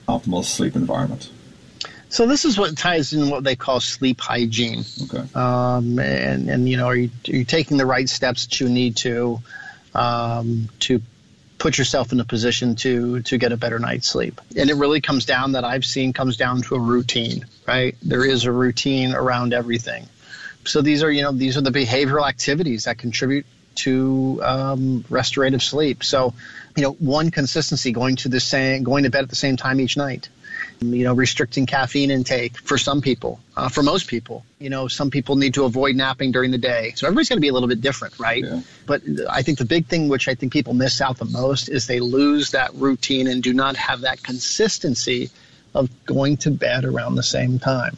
optimal 0.06 0.44
sleep 0.44 0.76
environment? 0.76 1.30
So 2.10 2.26
this 2.26 2.44
is 2.44 2.58
what 2.58 2.76
ties 2.76 3.14
in 3.14 3.30
what 3.30 3.42
they 3.42 3.56
call 3.56 3.80
sleep 3.80 4.20
hygiene. 4.20 4.84
Okay. 5.04 5.24
um, 5.34 5.98
and 5.98 6.50
and 6.50 6.68
you 6.68 6.76
know 6.76 6.86
are 6.86 6.96
you, 6.96 7.10
are 7.28 7.36
you 7.36 7.44
taking 7.44 7.78
the 7.78 7.86
right 7.86 8.08
steps 8.08 8.46
that 8.46 8.60
you 8.60 8.68
need 8.68 8.96
to 8.96 9.40
um, 9.94 10.68
to 10.80 11.00
put 11.56 11.78
yourself 11.78 12.12
in 12.12 12.20
a 12.20 12.24
position 12.24 12.74
to 12.74 13.22
to 13.22 13.38
get 13.38 13.52
a 13.52 13.56
better 13.56 13.78
night's 13.78 14.08
sleep 14.08 14.40
and 14.56 14.68
it 14.68 14.74
really 14.74 15.00
comes 15.00 15.24
down 15.24 15.52
that 15.52 15.62
i've 15.62 15.84
seen 15.84 16.12
comes 16.12 16.36
down 16.36 16.60
to 16.60 16.74
a 16.74 16.78
routine 16.80 17.46
right 17.68 17.94
there 18.02 18.24
is 18.24 18.46
a 18.46 18.50
routine 18.50 19.14
around 19.14 19.54
everything 19.54 20.04
so 20.64 20.82
these 20.82 21.04
are 21.04 21.10
you 21.12 21.22
know 21.22 21.30
these 21.30 21.56
are 21.56 21.60
the 21.60 21.70
behavioral 21.70 22.28
activities 22.28 22.82
that 22.86 22.98
contribute 22.98 23.46
to 23.76 24.40
um, 24.42 25.04
restorative 25.08 25.62
sleep 25.62 26.02
so 26.04 26.34
you 26.76 26.82
know 26.82 26.92
one 26.92 27.30
consistency 27.30 27.92
going 27.92 28.16
to 28.16 28.28
the 28.28 28.40
same 28.40 28.82
going 28.82 29.04
to 29.04 29.10
bed 29.10 29.22
at 29.22 29.28
the 29.28 29.36
same 29.36 29.56
time 29.56 29.80
each 29.80 29.96
night 29.96 30.28
you 30.82 31.04
know, 31.04 31.14
restricting 31.14 31.66
caffeine 31.66 32.10
intake 32.10 32.58
for 32.58 32.76
some 32.76 33.00
people. 33.00 33.40
Uh, 33.56 33.68
for 33.68 33.82
most 33.82 34.08
people, 34.08 34.44
you 34.58 34.70
know, 34.70 34.88
some 34.88 35.10
people 35.10 35.36
need 35.36 35.54
to 35.54 35.64
avoid 35.64 35.96
napping 35.96 36.32
during 36.32 36.50
the 36.50 36.58
day. 36.58 36.92
So 36.96 37.06
everybody's 37.06 37.28
going 37.28 37.36
to 37.36 37.40
be 37.40 37.48
a 37.48 37.52
little 37.52 37.68
bit 37.68 37.80
different, 37.80 38.18
right? 38.18 38.42
Yeah. 38.44 38.60
But 38.86 39.02
I 39.30 39.42
think 39.42 39.58
the 39.58 39.64
big 39.64 39.86
thing, 39.86 40.08
which 40.08 40.28
I 40.28 40.34
think 40.34 40.52
people 40.52 40.74
miss 40.74 41.00
out 41.00 41.18
the 41.18 41.24
most, 41.24 41.68
is 41.68 41.86
they 41.86 42.00
lose 42.00 42.50
that 42.52 42.74
routine 42.74 43.28
and 43.28 43.42
do 43.42 43.52
not 43.52 43.76
have 43.76 44.02
that 44.02 44.22
consistency 44.22 45.30
of 45.74 45.90
going 46.04 46.38
to 46.38 46.50
bed 46.50 46.84
around 46.84 47.14
the 47.14 47.22
same 47.22 47.58
time. 47.58 47.96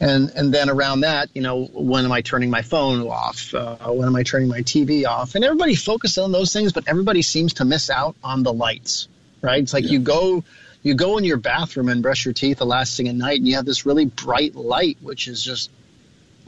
And 0.00 0.30
and 0.30 0.52
then 0.52 0.68
around 0.68 1.00
that, 1.00 1.30
you 1.34 1.40
know, 1.42 1.64
when 1.72 2.04
am 2.04 2.12
I 2.12 2.20
turning 2.20 2.50
my 2.50 2.62
phone 2.62 3.00
off? 3.02 3.54
Uh, 3.54 3.76
when 3.92 4.06
am 4.06 4.16
I 4.16 4.22
turning 4.22 4.48
my 4.48 4.60
TV 4.60 5.06
off? 5.06 5.34
And 5.34 5.44
everybody 5.44 5.74
focuses 5.74 6.18
on 6.18 6.32
those 6.32 6.52
things, 6.52 6.72
but 6.72 6.84
everybody 6.86 7.22
seems 7.22 7.54
to 7.54 7.64
miss 7.64 7.88
out 7.88 8.14
on 8.22 8.42
the 8.42 8.52
lights, 8.52 9.08
right? 9.40 9.62
It's 9.62 9.72
like 9.72 9.84
Yeah. 9.84 9.92
you 9.92 9.98
go 10.00 10.44
you 10.82 10.94
go 10.94 11.16
in 11.18 11.24
your 11.24 11.38
bathroom 11.38 11.88
and 11.88 12.02
brush 12.02 12.24
your 12.24 12.34
teeth 12.34 12.58
the 12.58 12.66
last 12.66 12.96
thing 12.96 13.08
at 13.08 13.14
night, 13.14 13.38
and 13.38 13.48
you 13.48 13.56
have 13.56 13.64
this 13.64 13.86
really 13.86 14.04
bright 14.04 14.54
light, 14.54 14.98
which 15.00 15.28
is 15.28 15.42
just 15.42 15.70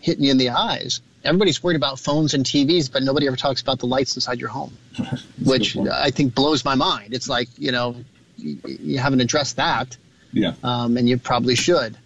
hitting 0.00 0.24
you 0.24 0.30
in 0.30 0.38
the 0.38 0.50
eyes. 0.50 1.00
everybody's 1.24 1.60
worried 1.62 1.74
about 1.76 1.98
phones 1.98 2.32
and 2.34 2.44
TVs, 2.44 2.90
but 2.92 3.02
nobody 3.02 3.26
ever 3.26 3.36
talks 3.36 3.60
about 3.60 3.80
the 3.80 3.86
lights 3.86 4.14
inside 4.14 4.38
your 4.38 4.48
home, 4.50 4.72
which 5.42 5.76
I 5.76 6.10
think 6.10 6.34
blows 6.34 6.64
my 6.64 6.76
mind. 6.76 7.12
It's 7.14 7.28
like 7.28 7.48
you 7.58 7.72
know, 7.72 7.96
you, 8.36 8.98
haven't 8.98 9.20
addressed 9.20 9.56
that, 9.56 9.96
yeah, 10.32 10.52
um, 10.62 10.96
and 10.96 11.08
you 11.08 11.18
probably 11.18 11.56
should. 11.56 11.96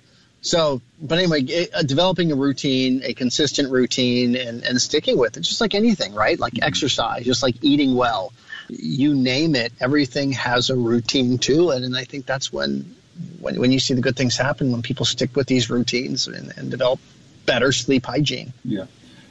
So, 0.42 0.82
but 1.00 1.18
anyway, 1.18 1.42
it, 1.42 1.70
uh, 1.72 1.82
developing 1.82 2.32
a 2.32 2.34
routine, 2.34 3.00
a 3.04 3.14
consistent 3.14 3.70
routine, 3.70 4.34
and, 4.36 4.62
and 4.64 4.82
sticking 4.82 5.16
with 5.16 5.36
it, 5.36 5.40
just 5.40 5.60
like 5.60 5.74
anything, 5.74 6.14
right? 6.14 6.38
Like 6.38 6.54
mm-hmm. 6.54 6.64
exercise, 6.64 7.24
just 7.24 7.42
like 7.42 7.56
eating 7.62 7.94
well, 7.94 8.32
you 8.68 9.14
name 9.14 9.54
it, 9.54 9.72
everything 9.80 10.32
has 10.32 10.68
a 10.68 10.76
routine 10.76 11.38
to 11.38 11.70
it, 11.70 11.82
and 11.82 11.96
I 11.96 12.04
think 12.04 12.26
that's 12.26 12.52
when 12.52 12.94
when, 13.40 13.60
when 13.60 13.72
you 13.72 13.78
see 13.78 13.94
the 13.94 14.00
good 14.00 14.16
things 14.16 14.36
happen 14.36 14.72
when 14.72 14.82
people 14.82 15.04
stick 15.04 15.36
with 15.36 15.46
these 15.46 15.70
routines 15.70 16.26
and, 16.26 16.52
and 16.56 16.70
develop 16.70 16.98
better 17.44 17.70
sleep 17.70 18.06
hygiene. 18.06 18.52
Yeah. 18.64 18.86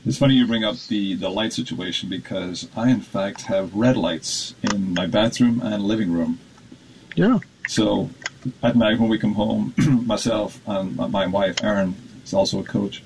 It's 0.06 0.18
funny 0.18 0.36
you 0.36 0.48
bring 0.48 0.64
up 0.64 0.78
the, 0.88 1.16
the 1.16 1.30
light 1.30 1.54
situation 1.54 2.10
because 2.10 2.68
I, 2.76 2.90
in 2.90 3.02
fact, 3.02 3.44
have 3.44 3.74
red 3.74 3.98
lights 3.98 4.56
in 4.64 4.94
my 4.94 5.08
bathroom 5.08 5.62
and 5.64 5.84
living 5.84 6.12
room. 6.12 6.40
Yeah. 7.16 7.40
So 7.68 8.10
at 8.64 8.76
night 8.76 9.00
when 9.00 9.10
we 9.10 9.18
come 9.18 9.34
home, 9.34 9.74
myself 10.06 10.60
and 10.66 10.96
my 10.96 11.28
wife, 11.28 11.64
Erin, 11.64 11.96
is 12.24 12.34
also 12.34 12.60
a 12.60 12.64
coach. 12.64 13.04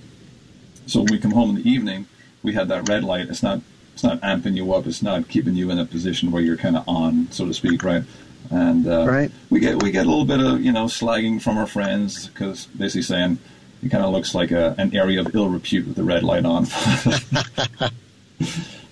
So 0.87 1.01
when 1.01 1.11
we 1.11 1.19
come 1.19 1.31
home 1.31 1.49
in 1.51 1.55
the 1.55 1.69
evening, 1.69 2.07
we 2.43 2.53
have 2.53 2.67
that 2.67 2.87
red 2.87 3.03
light. 3.03 3.27
It's 3.29 3.43
not 3.43 3.61
it's 3.93 4.03
not 4.03 4.19
amping 4.21 4.55
you 4.55 4.73
up. 4.73 4.85
It's 4.87 5.01
not 5.01 5.29
keeping 5.29 5.55
you 5.55 5.71
in 5.71 5.79
a 5.79 5.85
position 5.85 6.31
where 6.31 6.41
you're 6.41 6.57
kind 6.57 6.75
of 6.75 6.83
on, 6.87 7.31
so 7.31 7.45
to 7.45 7.53
speak, 7.53 7.81
right? 7.83 8.03
And 8.51 8.87
uh, 8.87 9.05
right. 9.07 9.31
we 9.49 9.59
get 9.59 9.81
we 9.81 9.91
get 9.91 10.05
a 10.05 10.09
little 10.09 10.25
bit 10.25 10.39
of 10.39 10.61
you 10.61 10.71
know 10.71 10.85
slagging 10.85 11.41
from 11.41 11.57
our 11.57 11.65
friends 11.65 12.27
because 12.27 12.65
basically 12.67 13.01
saying 13.01 13.39
it 13.81 13.89
kind 13.89 14.03
of 14.03 14.11
looks 14.11 14.35
like 14.35 14.51
a, 14.51 14.75
an 14.77 14.95
area 14.95 15.21
of 15.21 15.33
ill 15.33 15.49
repute 15.49 15.87
with 15.87 15.95
the 15.95 16.03
red 16.03 16.23
light 16.23 16.45
on. 16.45 16.65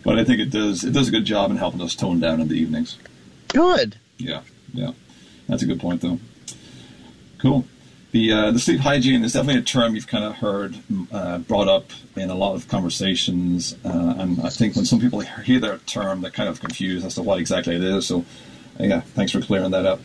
but 0.03 0.17
I 0.17 0.23
think 0.23 0.39
it 0.39 0.49
does 0.49 0.83
it 0.83 0.91
does 0.91 1.07
a 1.09 1.11
good 1.11 1.25
job 1.25 1.51
in 1.51 1.57
helping 1.57 1.81
us 1.81 1.95
tone 1.95 2.19
down 2.19 2.41
in 2.41 2.47
the 2.47 2.55
evenings. 2.55 2.97
Good. 3.49 3.97
Yeah, 4.17 4.41
yeah, 4.73 4.91
that's 5.47 5.61
a 5.61 5.65
good 5.65 5.79
point 5.79 6.01
though. 6.01 6.19
Cool. 7.43 7.65
The 8.11 8.31
uh, 8.31 8.51
the 8.51 8.59
sleep 8.59 8.79
hygiene 8.79 9.23
is 9.23 9.33
definitely 9.33 9.61
a 9.61 9.65
term 9.65 9.95
you've 9.95 10.07
kind 10.07 10.23
of 10.23 10.35
heard 10.35 10.77
uh, 11.11 11.39
brought 11.39 11.67
up 11.67 11.91
in 12.15 12.29
a 12.29 12.35
lot 12.35 12.55
of 12.55 12.67
conversations, 12.67 13.75
uh, 13.83 14.15
and 14.17 14.39
I 14.41 14.49
think 14.49 14.75
when 14.75 14.85
some 14.85 14.99
people 14.99 15.19
hear 15.19 15.59
that 15.59 15.85
term, 15.85 16.21
they're 16.21 16.31
kind 16.31 16.47
of 16.47 16.59
confused 16.59 17.05
as 17.05 17.15
to 17.15 17.21
what 17.21 17.39
exactly 17.39 17.75
it 17.75 17.83
is. 17.83 18.07
So, 18.07 18.23
yeah, 18.79 19.01
thanks 19.01 19.31
for 19.33 19.41
clearing 19.41 19.71
that 19.71 19.85
up. 19.85 19.99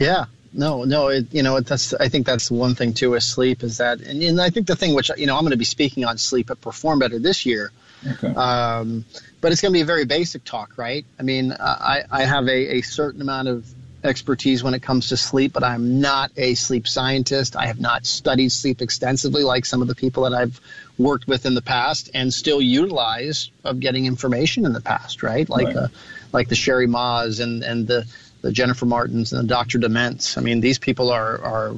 Yeah, 0.00 0.24
no, 0.52 0.84
no, 0.84 1.08
it, 1.08 1.32
you 1.32 1.42
know, 1.42 1.60
that's, 1.60 1.94
I 1.94 2.08
think 2.08 2.26
that's 2.26 2.50
one 2.50 2.74
thing 2.74 2.92
too 2.92 3.10
with 3.10 3.22
sleep 3.22 3.62
is 3.62 3.76
that, 3.78 4.00
and, 4.00 4.22
and 4.22 4.40
I 4.40 4.50
think 4.50 4.66
the 4.66 4.74
thing 4.74 4.94
which, 4.94 5.10
you 5.16 5.26
know, 5.26 5.36
I'm 5.36 5.42
going 5.42 5.52
to 5.52 5.56
be 5.56 5.64
speaking 5.64 6.04
on 6.04 6.18
sleep 6.18 6.50
at 6.50 6.60
Perform 6.60 6.98
Better 6.98 7.18
this 7.18 7.46
year. 7.46 7.70
Okay. 8.10 8.34
Um, 8.34 9.04
but 9.40 9.52
it's 9.52 9.60
going 9.60 9.72
to 9.72 9.76
be 9.76 9.82
a 9.82 9.84
very 9.84 10.06
basic 10.06 10.44
talk, 10.44 10.76
right? 10.76 11.04
I 11.20 11.22
mean, 11.22 11.52
I, 11.52 12.02
I 12.10 12.24
have 12.24 12.48
a, 12.48 12.78
a 12.78 12.80
certain 12.80 13.20
amount 13.20 13.48
of 13.48 13.66
expertise 14.04 14.62
when 14.62 14.74
it 14.74 14.82
comes 14.82 15.08
to 15.08 15.16
sleep, 15.16 15.52
but 15.52 15.62
I'm 15.62 16.00
not 16.00 16.32
a 16.36 16.54
sleep 16.54 16.88
scientist. 16.88 17.56
I 17.56 17.66
have 17.66 17.80
not 17.80 18.06
studied 18.06 18.50
sleep 18.50 18.82
extensively 18.82 19.42
like 19.42 19.64
some 19.64 19.82
of 19.82 19.88
the 19.88 19.94
people 19.94 20.24
that 20.24 20.34
I've 20.34 20.60
worked 20.98 21.26
with 21.26 21.46
in 21.46 21.54
the 21.54 21.62
past 21.62 22.10
and 22.14 22.32
still 22.32 22.60
utilize 22.60 23.50
of 23.64 23.80
getting 23.80 24.06
information 24.06 24.66
in 24.66 24.72
the 24.72 24.80
past, 24.80 25.22
right? 25.22 25.48
Like, 25.48 25.68
right. 25.68 25.76
Uh, 25.76 25.88
like 26.32 26.48
the 26.48 26.54
Cheri 26.54 26.86
Mahs 26.86 27.40
and, 27.40 27.62
and 27.62 27.86
the, 27.86 28.06
the 28.40 28.52
Jennifer 28.52 28.86
Martins 28.86 29.32
and 29.32 29.44
the 29.44 29.48
Dr. 29.48 29.78
Dements. 29.78 30.36
I 30.36 30.40
mean, 30.40 30.60
these 30.60 30.78
people 30.78 31.10
are, 31.10 31.38
are 31.38 31.76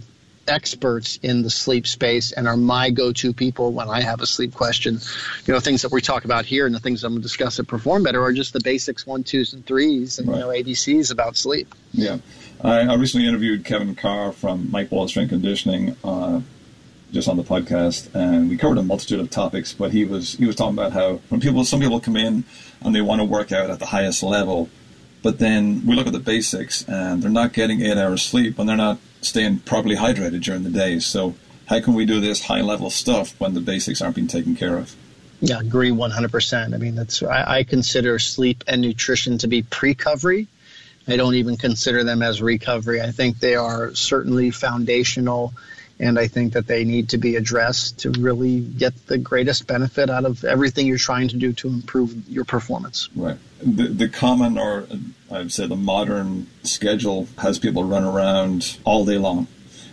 experts 0.49 1.19
in 1.23 1.43
the 1.43 1.51
sleep 1.51 1.87
space 1.87 2.33
and 2.33 2.47
are 2.49 2.57
my 2.57 2.91
go-to 2.91 3.33
people 3.33 3.73
when 3.73 3.89
I 3.89 4.01
have 4.01 4.21
a 4.21 4.27
sleep 4.27 4.55
question. 4.55 4.99
You 5.47 5.55
know, 5.55 5.61
things 5.61 5.83
that 5.83 5.93
we 5.93 6.01
talk 6.01 6.25
about 6.25 6.45
here 6.45 6.67
and 6.67 6.75
the 6.75 6.81
things 6.81 7.05
I'm 7.05 7.13
going 7.13 7.23
to 7.23 7.23
discuss 7.23 7.59
at 7.59 7.67
Perform 7.67 8.03
Better 8.03 8.23
are 8.23 8.33
just 8.33 8.53
the 8.53 8.61
basics 8.61 9.07
one, 9.07 9.25
twos, 9.25 9.53
and 9.53 9.65
threes, 9.65 10.19
and 10.19 10.29
right. 10.29 10.37
you 10.37 10.41
know, 10.41 10.49
ABCs 10.49 11.11
about 11.13 11.37
sleep. 11.37 11.75
Yeah, 11.93 12.19
I, 12.63 12.81
I, 12.81 12.95
recently 12.95 13.29
interviewed 13.29 13.65
Kevin 13.65 13.95
Carr 13.95 14.33
from 14.33 14.71
Mike 14.71 14.91
Boyle 14.91 15.09
Strength 15.09 15.31
Conditioning. 15.31 15.97
Uh, 16.03 16.41
just 17.15 17.29
on 17.29 17.37
the 17.37 17.45
podcast, 17.45 18.13
and 18.13 18.51
we 18.51 18.57
covered 18.57 18.77
a 18.77 18.83
multitude 18.83 19.21
of 19.21 19.31
topics. 19.31 19.73
But 19.73 19.93
he 19.93 20.05
was 20.05 20.33
he 20.35 20.47
was 20.47 20.57
talking 20.57 20.75
about 20.75 20.93
how 20.93 21.21
when 21.29 21.41
people, 21.41 21.65
some 21.65 21.81
people 21.81 22.01
come 22.01 22.17
in 22.17 22.43
and 22.83 22.95
they 22.95 23.01
want 23.01 23.21
to 23.21 23.25
work 23.25 23.53
out 23.53 23.71
at 23.71 23.79
the 23.79 23.87
highest 23.87 24.23
level, 24.23 24.69
but 25.25 25.39
then 25.39 25.85
we 25.87 25.97
look 25.97 26.07
at 26.07 26.13
the 26.13 26.21
basics 26.21 26.87
and 26.87 27.23
they're 27.23 27.31
not 27.31 27.55
getting 27.55 27.81
eight 27.81 27.97
hours 27.97 28.23
sleep 28.23 28.59
and 28.59 28.69
they're 28.69 28.77
not 28.77 28.99
staying 29.23 29.59
properly 29.61 29.97
hydrated 29.97 30.43
during 30.43 30.65
the 30.65 30.71
day. 30.71 30.99
So 30.99 31.35
how 31.67 31.81
can 31.81 31.95
we 31.95 32.05
do 32.05 32.21
this 32.21 32.43
high 32.43 32.61
level 32.61 32.91
stuff 32.91 33.35
when 33.41 33.55
the 33.55 33.63
basics 33.63 34.03
aren't 34.03 34.17
being 34.17 34.29
taken 34.29 34.55
care 34.55 34.77
of? 34.77 34.95
Yeah, 35.41 35.61
agree 35.61 35.91
100%. 35.91 36.75
I 36.75 36.77
mean, 36.77 36.95
that's 36.95 37.23
I, 37.23 37.57
I 37.59 37.65
consider 37.65 38.19
sleep 38.19 38.65
and 38.67 38.83
nutrition 38.83 39.39
to 39.39 39.49
be 39.49 39.63
pre-recovery. 39.63 40.47
I 41.09 41.17
don't 41.17 41.37
even 41.37 41.57
consider 41.57 42.05
them 42.05 42.21
as 42.23 42.43
recovery. 42.43 43.01
I 43.01 43.11
think 43.11 43.39
they 43.39 43.55
are 43.55 43.95
certainly 43.95 44.51
foundational 44.51 45.55
and 46.05 46.19
I 46.19 46.29
think 46.29 46.53
that 46.53 46.67
they 46.67 46.85
need 46.85 47.09
to 47.09 47.19
be 47.19 47.37
addressed 47.37 48.01
to 48.01 48.11
really 48.11 48.61
get 48.61 49.07
the 49.07 49.17
greatest 49.17 49.67
benefit 49.67 50.11
out 50.11 50.27
of 50.27 50.45
everything 50.45 50.87
you're 50.87 50.99
trying 50.99 51.29
to 51.29 51.37
do 51.37 51.55
to 51.55 51.69
improve 51.69 52.29
your 52.29 52.45
performance. 52.45 53.09
Right. 53.17 53.39
The, 53.63 53.89
the 53.89 54.09
common, 54.11 54.59
or 54.59 54.87
I'd 55.33 55.51
say 55.51 55.67
the 55.67 55.77
modern 55.77 56.47
schedule, 56.63 57.27
has 57.39 57.59
people 57.59 57.85
run 57.85 58.05
around 58.05 58.79
all 58.85 59.07
day 59.07 59.17
long. 59.17 59.47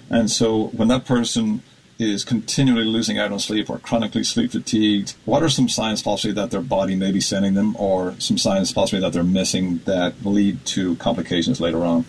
And 0.10 0.30
so 0.30 0.68
when 0.68 0.90
that 0.90 1.06
person 1.06 1.64
is 1.98 2.26
continually 2.26 2.84
losing 2.84 3.18
out 3.18 3.32
on 3.32 3.40
sleep 3.40 3.70
or 3.70 3.80
chronically 3.80 4.26
sleep 4.26 4.52
fatigued, 4.52 5.16
what 5.24 5.42
are 5.42 5.50
some 5.50 5.70
signs 5.70 6.04
possibly 6.04 6.34
that 6.34 6.52
their 6.52 6.62
body 6.62 6.96
may 6.96 7.14
be 7.14 7.22
sending 7.22 7.54
them, 7.54 7.74
or 7.78 8.16
some 8.20 8.38
signs 8.38 8.74
possibly 8.74 9.00
that 9.00 9.14
they're 9.14 9.24
missing 9.24 9.80
that 9.86 10.26
lead 10.26 10.66
to 10.66 10.98
complications 10.98 11.62
later 11.62 11.84
on? 11.86 12.04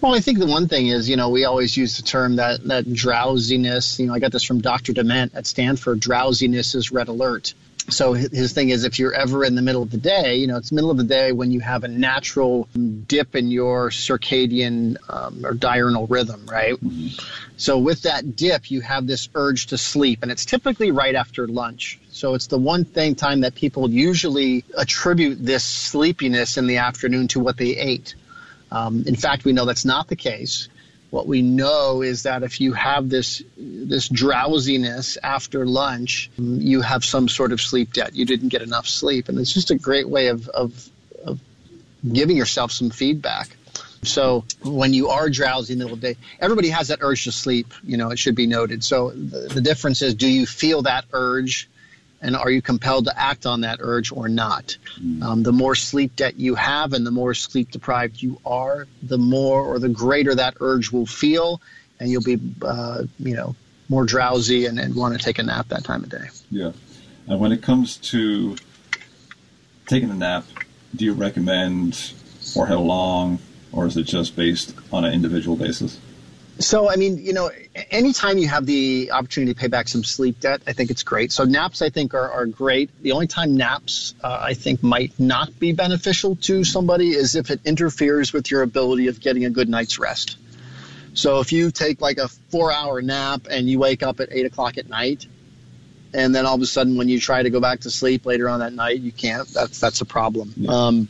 Well, 0.00 0.14
I 0.14 0.20
think 0.20 0.38
the 0.38 0.46
one 0.46 0.68
thing 0.68 0.88
is, 0.88 1.08
you 1.08 1.16
know, 1.16 1.30
we 1.30 1.44
always 1.44 1.76
use 1.76 1.96
the 1.96 2.02
term 2.02 2.36
that, 2.36 2.62
that 2.64 2.92
drowsiness. 2.92 3.98
You 3.98 4.06
know, 4.06 4.14
I 4.14 4.18
got 4.18 4.30
this 4.30 4.44
from 4.44 4.60
Dr. 4.60 4.92
Dement 4.92 5.34
at 5.34 5.46
Stanford. 5.46 6.00
Drowsiness 6.00 6.74
is 6.74 6.92
red 6.92 7.08
alert. 7.08 7.54
So 7.88 8.14
his 8.14 8.52
thing 8.52 8.70
is, 8.70 8.84
if 8.84 8.98
you're 8.98 9.14
ever 9.14 9.44
in 9.44 9.54
the 9.54 9.62
middle 9.62 9.82
of 9.82 9.90
the 9.90 9.96
day, 9.96 10.36
you 10.36 10.48
know, 10.48 10.56
it's 10.56 10.72
middle 10.72 10.90
of 10.90 10.96
the 10.96 11.04
day 11.04 11.30
when 11.30 11.52
you 11.52 11.60
have 11.60 11.84
a 11.84 11.88
natural 11.88 12.68
dip 13.06 13.36
in 13.36 13.48
your 13.48 13.90
circadian 13.90 14.96
um, 15.08 15.46
or 15.46 15.54
diurnal 15.54 16.08
rhythm, 16.08 16.46
right? 16.50 16.74
Mm-hmm. 16.74 17.08
So 17.56 17.78
with 17.78 18.02
that 18.02 18.34
dip, 18.34 18.70
you 18.72 18.80
have 18.80 19.06
this 19.06 19.28
urge 19.36 19.68
to 19.68 19.78
sleep, 19.78 20.20
and 20.22 20.32
it's 20.32 20.44
typically 20.44 20.90
right 20.90 21.14
after 21.14 21.46
lunch. 21.46 22.00
So 22.10 22.34
it's 22.34 22.48
the 22.48 22.58
one 22.58 22.84
thing 22.84 23.14
time 23.14 23.42
that 23.42 23.54
people 23.54 23.88
usually 23.88 24.64
attribute 24.76 25.38
this 25.44 25.64
sleepiness 25.64 26.58
in 26.58 26.66
the 26.66 26.78
afternoon 26.78 27.28
to 27.28 27.40
what 27.40 27.56
they 27.56 27.76
ate. 27.76 28.16
Um, 28.70 29.04
in 29.06 29.16
fact, 29.16 29.44
we 29.44 29.52
know 29.52 29.64
that's 29.64 29.84
not 29.84 30.08
the 30.08 30.16
case. 30.16 30.68
What 31.10 31.26
we 31.26 31.40
know 31.40 32.02
is 32.02 32.24
that 32.24 32.42
if 32.42 32.60
you 32.60 32.72
have 32.72 33.08
this 33.08 33.42
this 33.56 34.08
drowsiness 34.08 35.16
after 35.22 35.64
lunch, 35.64 36.30
you 36.36 36.80
have 36.80 37.04
some 37.04 37.28
sort 37.28 37.52
of 37.52 37.60
sleep 37.60 37.92
debt. 37.92 38.14
You 38.14 38.26
didn't 38.26 38.48
get 38.48 38.62
enough 38.62 38.88
sleep, 38.88 39.28
and 39.28 39.38
it's 39.38 39.52
just 39.52 39.70
a 39.70 39.76
great 39.76 40.08
way 40.08 40.28
of, 40.28 40.48
of, 40.48 40.90
of 41.24 41.40
giving 42.12 42.36
yourself 42.36 42.72
some 42.72 42.90
feedback. 42.90 43.56
So 44.02 44.44
when 44.62 44.94
you 44.94 45.08
are 45.08 45.30
drowsy 45.30 45.72
in 45.72 45.78
the 45.78 45.84
middle 45.84 45.94
of 45.94 46.00
the 46.00 46.14
day, 46.14 46.20
everybody 46.40 46.70
has 46.70 46.88
that 46.88 46.98
urge 47.00 47.24
to 47.24 47.32
sleep. 47.32 47.72
You 47.84 47.96
know, 47.96 48.10
it 48.10 48.18
should 48.18 48.34
be 48.34 48.46
noted. 48.46 48.84
So 48.84 49.10
the, 49.10 49.48
the 49.54 49.60
difference 49.60 50.02
is, 50.02 50.14
do 50.14 50.28
you 50.28 50.44
feel 50.44 50.82
that 50.82 51.04
urge? 51.12 51.68
And 52.20 52.36
are 52.36 52.50
you 52.50 52.62
compelled 52.62 53.04
to 53.06 53.18
act 53.18 53.46
on 53.46 53.60
that 53.60 53.78
urge 53.80 54.10
or 54.12 54.28
not? 54.28 54.76
Mm. 55.00 55.22
Um, 55.22 55.42
the 55.42 55.52
more 55.52 55.74
sleep 55.74 56.16
debt 56.16 56.38
you 56.38 56.54
have 56.54 56.92
and 56.92 57.06
the 57.06 57.10
more 57.10 57.34
sleep 57.34 57.70
deprived 57.70 58.22
you 58.22 58.40
are, 58.44 58.86
the 59.02 59.18
more 59.18 59.60
or 59.60 59.78
the 59.78 59.88
greater 59.88 60.34
that 60.34 60.56
urge 60.60 60.90
will 60.90 61.06
feel, 61.06 61.60
and 62.00 62.10
you'll 62.10 62.22
be, 62.22 62.38
uh, 62.62 63.04
you 63.18 63.34
know, 63.34 63.54
more 63.88 64.04
drowsy 64.04 64.66
and, 64.66 64.78
and 64.78 64.94
want 64.94 65.16
to 65.16 65.24
take 65.24 65.38
a 65.38 65.42
nap 65.42 65.68
that 65.68 65.84
time 65.84 66.02
of 66.02 66.10
day. 66.10 66.28
Yeah. 66.50 66.72
And 67.28 67.40
when 67.40 67.52
it 67.52 67.62
comes 67.62 67.96
to 67.98 68.56
taking 69.86 70.10
a 70.10 70.14
nap, 70.14 70.44
do 70.94 71.04
you 71.04 71.12
recommend 71.12 71.96
for 72.54 72.66
how 72.66 72.78
long, 72.78 73.38
or 73.72 73.86
is 73.86 73.96
it 73.96 74.04
just 74.04 74.36
based 74.36 74.74
on 74.92 75.04
an 75.04 75.12
individual 75.12 75.56
basis? 75.56 75.98
So, 76.58 76.90
I 76.90 76.96
mean, 76.96 77.18
you 77.18 77.32
know, 77.32 77.50
anytime 77.90 78.38
you 78.38 78.48
have 78.48 78.66
the 78.66 79.10
opportunity 79.12 79.54
to 79.54 79.60
pay 79.60 79.68
back 79.68 79.88
some 79.88 80.04
sleep 80.04 80.40
debt, 80.40 80.62
I 80.66 80.72
think 80.72 80.90
it's 80.90 81.02
great. 81.02 81.32
So, 81.32 81.44
naps, 81.44 81.82
I 81.82 81.90
think, 81.90 82.14
are, 82.14 82.30
are 82.30 82.46
great. 82.46 82.90
The 83.02 83.12
only 83.12 83.26
time 83.26 83.56
naps, 83.56 84.14
uh, 84.22 84.38
I 84.40 84.54
think, 84.54 84.82
might 84.82 85.18
not 85.18 85.58
be 85.58 85.72
beneficial 85.72 86.36
to 86.36 86.64
somebody 86.64 87.10
is 87.10 87.34
if 87.34 87.50
it 87.50 87.60
interferes 87.64 88.32
with 88.32 88.50
your 88.50 88.62
ability 88.62 89.08
of 89.08 89.20
getting 89.20 89.44
a 89.44 89.50
good 89.50 89.68
night's 89.68 89.98
rest. 89.98 90.38
So, 91.14 91.40
if 91.40 91.52
you 91.52 91.70
take 91.70 92.00
like 92.00 92.18
a 92.18 92.28
four 92.28 92.72
hour 92.72 93.00
nap 93.02 93.46
and 93.50 93.68
you 93.68 93.78
wake 93.78 94.02
up 94.02 94.20
at 94.20 94.28
eight 94.32 94.46
o'clock 94.46 94.78
at 94.78 94.88
night, 94.88 95.26
and 96.12 96.34
then 96.34 96.46
all 96.46 96.54
of 96.54 96.62
a 96.62 96.66
sudden 96.66 96.96
when 96.96 97.08
you 97.08 97.20
try 97.20 97.42
to 97.42 97.50
go 97.50 97.60
back 97.60 97.80
to 97.80 97.90
sleep 97.90 98.26
later 98.26 98.48
on 98.48 98.60
that 98.60 98.72
night, 98.72 99.00
you 99.00 99.12
can't, 99.12 99.48
that's, 99.48 99.80
that's 99.80 100.00
a 100.00 100.04
problem. 100.06 100.52
Yeah. 100.56 100.70
Um, 100.70 101.08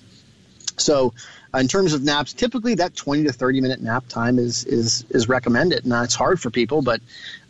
so, 0.79 1.15
in 1.59 1.69
terms 1.69 1.95
of 1.95 2.03
naps, 2.03 2.33
typically 2.33 2.77
that 2.77 2.95
20 2.95 3.25
to 3.25 3.33
30 3.33 3.61
minute 3.61 3.81
nap 3.81 4.09
time 4.09 4.39
is 4.39 4.65
is 4.65 5.05
is 5.11 5.29
recommended. 5.29 5.87
Now 5.87 6.03
it's 6.03 6.15
hard 6.15 6.41
for 6.41 6.51
people, 6.51 6.83
but 6.83 7.01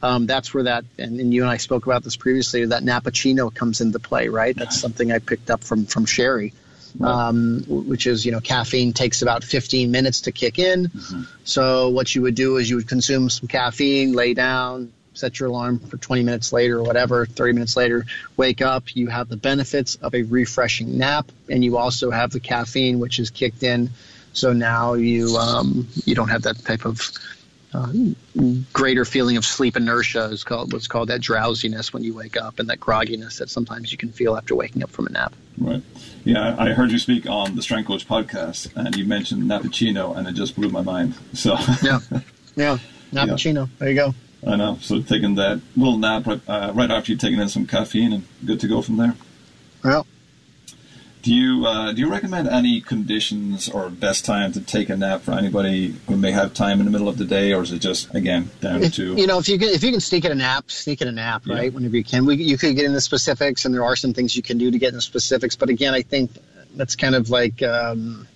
um, 0.02 0.26
that's 0.26 0.52
where 0.52 0.64
that 0.64 0.84
and, 0.98 1.20
and, 1.20 1.32
you 1.32 1.42
and 1.42 1.50
I 1.50 1.56
spoke 1.56 1.86
about 1.86 2.04
this 2.04 2.16
previously. 2.16 2.64
That 2.66 2.82
nappuccino 2.82 3.54
comes 3.54 3.80
into 3.80 3.98
play, 3.98 4.28
right? 4.28 4.54
That's 4.54 4.80
something 4.80 5.12
I 5.12 5.18
picked 5.18 5.50
up 5.50 5.64
from 5.64 5.86
from 5.86 6.06
Cheri. 6.06 6.52
Um, 6.98 7.62
which 7.68 8.06
is 8.06 8.25
you 8.25 8.32
know 8.32 8.40
caffeine 8.40 8.94
takes 8.94 9.20
about 9.20 9.44
15 9.44 9.90
minutes 9.90 10.22
to 10.22 10.32
kick 10.32 10.58
in. 10.58 10.86
Mm-hmm. 10.86 11.22
So 11.44 11.90
what 11.90 12.14
you 12.14 12.22
would 12.22 12.34
do 12.34 12.56
is 12.56 12.70
you 12.70 12.76
would 12.76 12.88
consume 12.88 13.28
some 13.28 13.48
caffeine, 13.48 14.14
lay 14.14 14.32
down, 14.32 14.94
set 15.16 15.40
your 15.40 15.49
alarm 15.49 15.78
for 15.78 15.96
20 15.96 16.23
minutes 16.23 16.52
later 16.52 16.78
or 16.78 16.82
whatever, 16.82 17.26
30 17.26 17.52
minutes 17.54 17.76
later, 17.76 18.06
wake 18.37 18.62
up, 18.62 18.94
you 18.94 19.08
have 19.08 19.28
the 19.28 19.37
benefits 19.37 19.96
of 19.96 20.14
a 20.14 20.23
refreshing 20.23 20.99
nap, 20.99 21.30
and 21.50 21.64
you 21.64 21.76
also 21.76 22.11
have 22.11 22.30
the 22.30 22.40
caffeine, 22.40 22.99
which 22.99 23.18
is 23.18 23.30
kicked 23.30 23.62
in. 23.62 23.90
So 24.32 24.52
now 24.52 24.94
you 24.94 25.37
um, 25.38 25.88
you 26.04 26.14
don't 26.14 26.28
have 26.28 26.42
that 26.42 26.62
type 26.64 26.85
of 26.85 27.11
uh, 27.73 27.92
greater 28.73 29.04
feeling 29.04 29.37
of 29.37 29.44
sleep 29.44 29.76
inertia 29.76 30.25
is 30.25 30.44
called 30.44 30.73
what's 30.73 30.87
called 30.87 31.08
that 31.08 31.20
drowsiness 31.20 31.92
when 31.92 32.02
you 32.02 32.14
wake 32.14 32.37
up 32.37 32.58
and 32.58 32.68
that 32.68 32.80
grogginess 32.80 33.38
that 33.38 33.50
sometimes 33.50 33.92
you 33.92 33.99
can 33.99 34.12
feel 34.12 34.37
after 34.37 34.54
waking 34.54 34.82
up 34.82 34.90
from 34.90 35.06
a 35.06 35.11
nap. 35.11 35.35
Right. 35.58 35.82
Yeah, 36.25 36.54
I 36.58 36.70
heard 36.70 36.90
you 36.90 36.99
speak 36.99 37.28
on 37.28 37.56
the 37.56 37.62
Strength 37.62 37.87
Coach 37.87 38.08
podcast, 38.08 38.75
and 38.76 38.94
you 38.96 39.04
mentioned 39.04 39.44
Nappuccino, 39.44 40.16
and 40.16 40.28
it 40.28 40.32
just 40.32 40.54
blew 40.54 40.68
my 40.68 40.82
mind. 40.82 41.14
So 41.32 41.56
yeah, 41.82 42.00
yeah, 42.56 42.78
Nappuccino. 43.12 43.66
Yeah. 43.66 43.76
There 43.78 43.88
you 43.88 43.94
go. 43.94 44.14
I 44.46 44.56
know. 44.56 44.78
So 44.80 45.02
taking 45.02 45.34
that 45.34 45.60
little 45.76 45.98
nap 45.98 46.26
right, 46.26 46.40
uh, 46.46 46.72
right 46.74 46.90
after 46.90 47.12
you've 47.12 47.20
taken 47.20 47.40
in 47.40 47.48
some 47.48 47.66
caffeine 47.66 48.12
and 48.12 48.24
good 48.44 48.60
to 48.60 48.68
go 48.68 48.80
from 48.80 48.96
there. 48.96 49.14
Well. 49.82 50.06
Do 51.22 51.34
you 51.34 51.66
uh, 51.66 51.92
do 51.92 52.00
you 52.00 52.08
recommend 52.08 52.46
any 52.46 52.80
conditions 52.80 53.68
or 53.68 53.90
best 53.90 54.24
time 54.24 54.52
to 54.52 54.60
take 54.60 54.88
a 54.88 54.96
nap 54.96 55.22
for 55.22 55.32
anybody 55.32 55.96
who 56.06 56.16
may 56.16 56.30
have 56.30 56.54
time 56.54 56.78
in 56.78 56.84
the 56.84 56.92
middle 56.92 57.08
of 57.08 57.18
the 57.18 57.24
day, 57.24 57.52
or 57.52 57.62
is 57.62 57.72
it 57.72 57.80
just 57.80 58.14
again 58.14 58.48
down 58.60 58.84
if, 58.84 58.94
to 58.94 59.16
you 59.16 59.26
know 59.26 59.40
if 59.40 59.48
you 59.48 59.58
can 59.58 59.70
if 59.70 59.82
you 59.82 59.90
can 59.90 59.98
sneak 59.98 60.24
in 60.24 60.30
a 60.30 60.36
nap, 60.36 60.70
sneak 60.70 61.02
in 61.02 61.08
a 61.08 61.12
nap, 61.12 61.44
right? 61.48 61.64
Yeah. 61.64 61.70
Whenever 61.70 61.96
you 61.96 62.04
can, 62.04 62.26
we, 62.26 62.36
you 62.36 62.56
could 62.56 62.76
get 62.76 62.84
into 62.84 63.00
specifics, 63.00 63.64
and 63.64 63.74
there 63.74 63.82
are 63.82 63.96
some 63.96 64.14
things 64.14 64.36
you 64.36 64.42
can 64.42 64.56
do 64.56 64.70
to 64.70 64.78
get 64.78 64.90
into 64.90 65.00
specifics. 65.00 65.56
But 65.56 65.68
again, 65.68 65.94
I 65.94 66.02
think 66.02 66.30
that's 66.76 66.94
kind 66.94 67.16
of 67.16 67.28
like 67.28 67.60
um, 67.60 68.28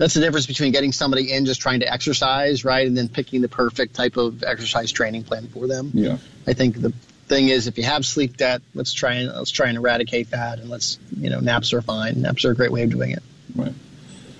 that's 0.00 0.14
the 0.14 0.20
difference 0.20 0.46
between 0.46 0.72
getting 0.72 0.92
somebody 0.92 1.30
in 1.30 1.44
just 1.44 1.60
trying 1.60 1.80
to 1.80 1.92
exercise, 1.92 2.64
right, 2.64 2.86
and 2.86 2.96
then 2.96 3.10
picking 3.10 3.42
the 3.42 3.50
perfect 3.50 3.94
type 3.94 4.16
of 4.16 4.42
exercise 4.42 4.90
training 4.90 5.24
plan 5.24 5.46
for 5.48 5.66
them. 5.66 5.90
Yeah. 5.92 6.16
I 6.46 6.54
think 6.54 6.80
the 6.80 6.94
thing 7.28 7.48
is, 7.48 7.66
if 7.66 7.76
you 7.76 7.84
have 7.84 8.06
sleep 8.06 8.38
debt, 8.38 8.62
let's 8.74 8.94
try 8.94 9.16
and 9.16 9.30
let's 9.30 9.50
try 9.50 9.68
and 9.68 9.76
eradicate 9.76 10.30
that, 10.30 10.58
and 10.58 10.70
let's 10.70 10.98
you 11.14 11.28
know 11.28 11.40
naps 11.40 11.74
are 11.74 11.82
fine. 11.82 12.22
Naps 12.22 12.46
are 12.46 12.52
a 12.52 12.54
great 12.54 12.72
way 12.72 12.82
of 12.82 12.88
doing 12.88 13.10
it. 13.10 13.22
Right. 13.54 13.74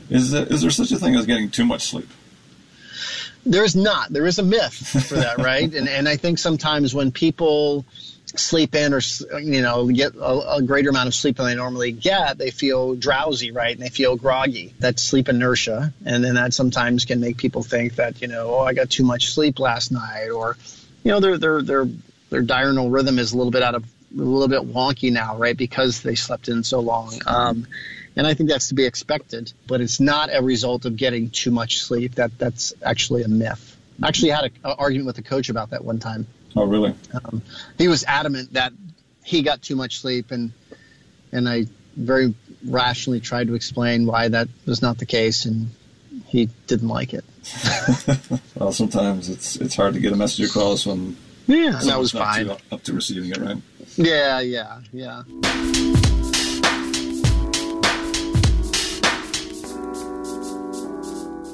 Is 0.08 0.30
there, 0.30 0.46
is 0.46 0.62
there 0.62 0.70
such 0.70 0.92
a 0.92 0.96
thing 0.98 1.14
as 1.14 1.26
getting 1.26 1.50
too 1.50 1.66
much 1.66 1.90
sleep? 1.90 2.08
There 3.44 3.62
is 3.62 3.76
not. 3.76 4.08
There 4.08 4.26
is 4.26 4.38
a 4.38 4.42
myth 4.42 4.72
for 4.72 5.16
that, 5.16 5.36
right? 5.40 5.70
and 5.74 5.90
and 5.90 6.08
I 6.08 6.16
think 6.16 6.38
sometimes 6.38 6.94
when 6.94 7.12
people 7.12 7.84
sleep 8.38 8.74
in 8.74 8.94
or 8.94 9.00
you 9.40 9.62
know 9.62 9.88
get 9.88 10.14
a, 10.14 10.56
a, 10.56 10.62
greater 10.62 10.90
amount 10.90 11.08
of 11.08 11.14
sleep 11.14 11.36
than 11.36 11.46
they 11.46 11.54
normally 11.54 11.92
get 11.92 12.38
they 12.38 12.50
feel 12.50 12.94
drowsy 12.94 13.50
right 13.50 13.74
and 13.74 13.84
they 13.84 13.88
feel 13.88 14.16
groggy 14.16 14.74
that's 14.78 15.02
sleep 15.02 15.28
inertia 15.28 15.92
and 16.04 16.22
then 16.22 16.34
that 16.34 16.54
sometimes 16.54 17.04
can 17.04 17.20
make 17.20 17.36
people 17.36 17.62
think 17.62 17.96
that 17.96 18.20
you 18.20 18.28
know 18.28 18.54
oh 18.54 18.60
i 18.60 18.72
got 18.72 18.88
too 18.90 19.04
much 19.04 19.32
sleep 19.32 19.58
last 19.58 19.90
night 19.90 20.28
or 20.28 20.56
you 21.02 21.10
know 21.10 21.20
their 21.20 21.38
their 21.38 21.62
their 21.62 21.86
their 22.30 22.42
diurnal 22.42 22.90
rhythm 22.90 23.18
is 23.18 23.32
a 23.32 23.36
little 23.36 23.50
bit 23.50 23.62
out 23.62 23.74
of 23.74 23.84
a 23.84 24.22
little 24.22 24.48
bit 24.48 24.72
wonky 24.72 25.12
now 25.12 25.36
right 25.36 25.56
because 25.56 26.02
they 26.02 26.14
slept 26.14 26.48
in 26.48 26.62
so 26.62 26.80
long 26.80 27.12
um, 27.26 27.66
and 28.16 28.26
I 28.26 28.34
think 28.34 28.50
that's 28.50 28.68
to 28.68 28.74
be 28.74 28.84
expected, 28.84 29.52
but 29.66 29.80
it's 29.80 30.00
not 30.00 30.30
a 30.32 30.42
result 30.42 30.84
of 30.84 30.96
getting 30.96 31.30
too 31.30 31.50
much 31.50 31.80
sleep. 31.80 32.16
That 32.16 32.36
that's 32.38 32.74
actually 32.82 33.22
a 33.22 33.28
myth. 33.28 33.76
I 34.02 34.08
actually 34.08 34.30
had 34.30 34.44
an 34.44 34.52
argument 34.64 35.06
with 35.06 35.18
a 35.18 35.22
coach 35.22 35.48
about 35.48 35.70
that 35.70 35.84
one 35.84 36.00
time. 36.00 36.26
Oh, 36.56 36.64
really? 36.64 36.94
Um, 37.14 37.42
he 37.78 37.88
was 37.88 38.04
adamant 38.04 38.54
that 38.54 38.72
he 39.24 39.42
got 39.42 39.62
too 39.62 39.76
much 39.76 40.00
sleep, 40.00 40.30
and 40.30 40.52
and 41.32 41.48
I 41.48 41.66
very 41.96 42.34
rationally 42.66 43.20
tried 43.20 43.48
to 43.48 43.54
explain 43.54 44.06
why 44.06 44.28
that 44.28 44.48
was 44.66 44.82
not 44.82 44.98
the 44.98 45.06
case, 45.06 45.44
and 45.44 45.70
he 46.26 46.48
didn't 46.66 46.88
like 46.88 47.14
it. 47.14 47.24
well, 48.56 48.72
sometimes 48.72 49.28
it's 49.28 49.56
it's 49.56 49.76
hard 49.76 49.94
to 49.94 50.00
get 50.00 50.12
a 50.12 50.16
message 50.16 50.48
across 50.48 50.86
when 50.86 51.16
yeah, 51.46 51.80
that 51.84 51.98
was 51.98 52.12
fine. 52.12 52.50
up 52.50 52.82
to 52.84 52.92
receiving 52.92 53.30
it, 53.30 53.38
right? 53.38 53.58
Yeah, 53.96 54.40
yeah, 54.40 54.80
yeah. 54.92 55.22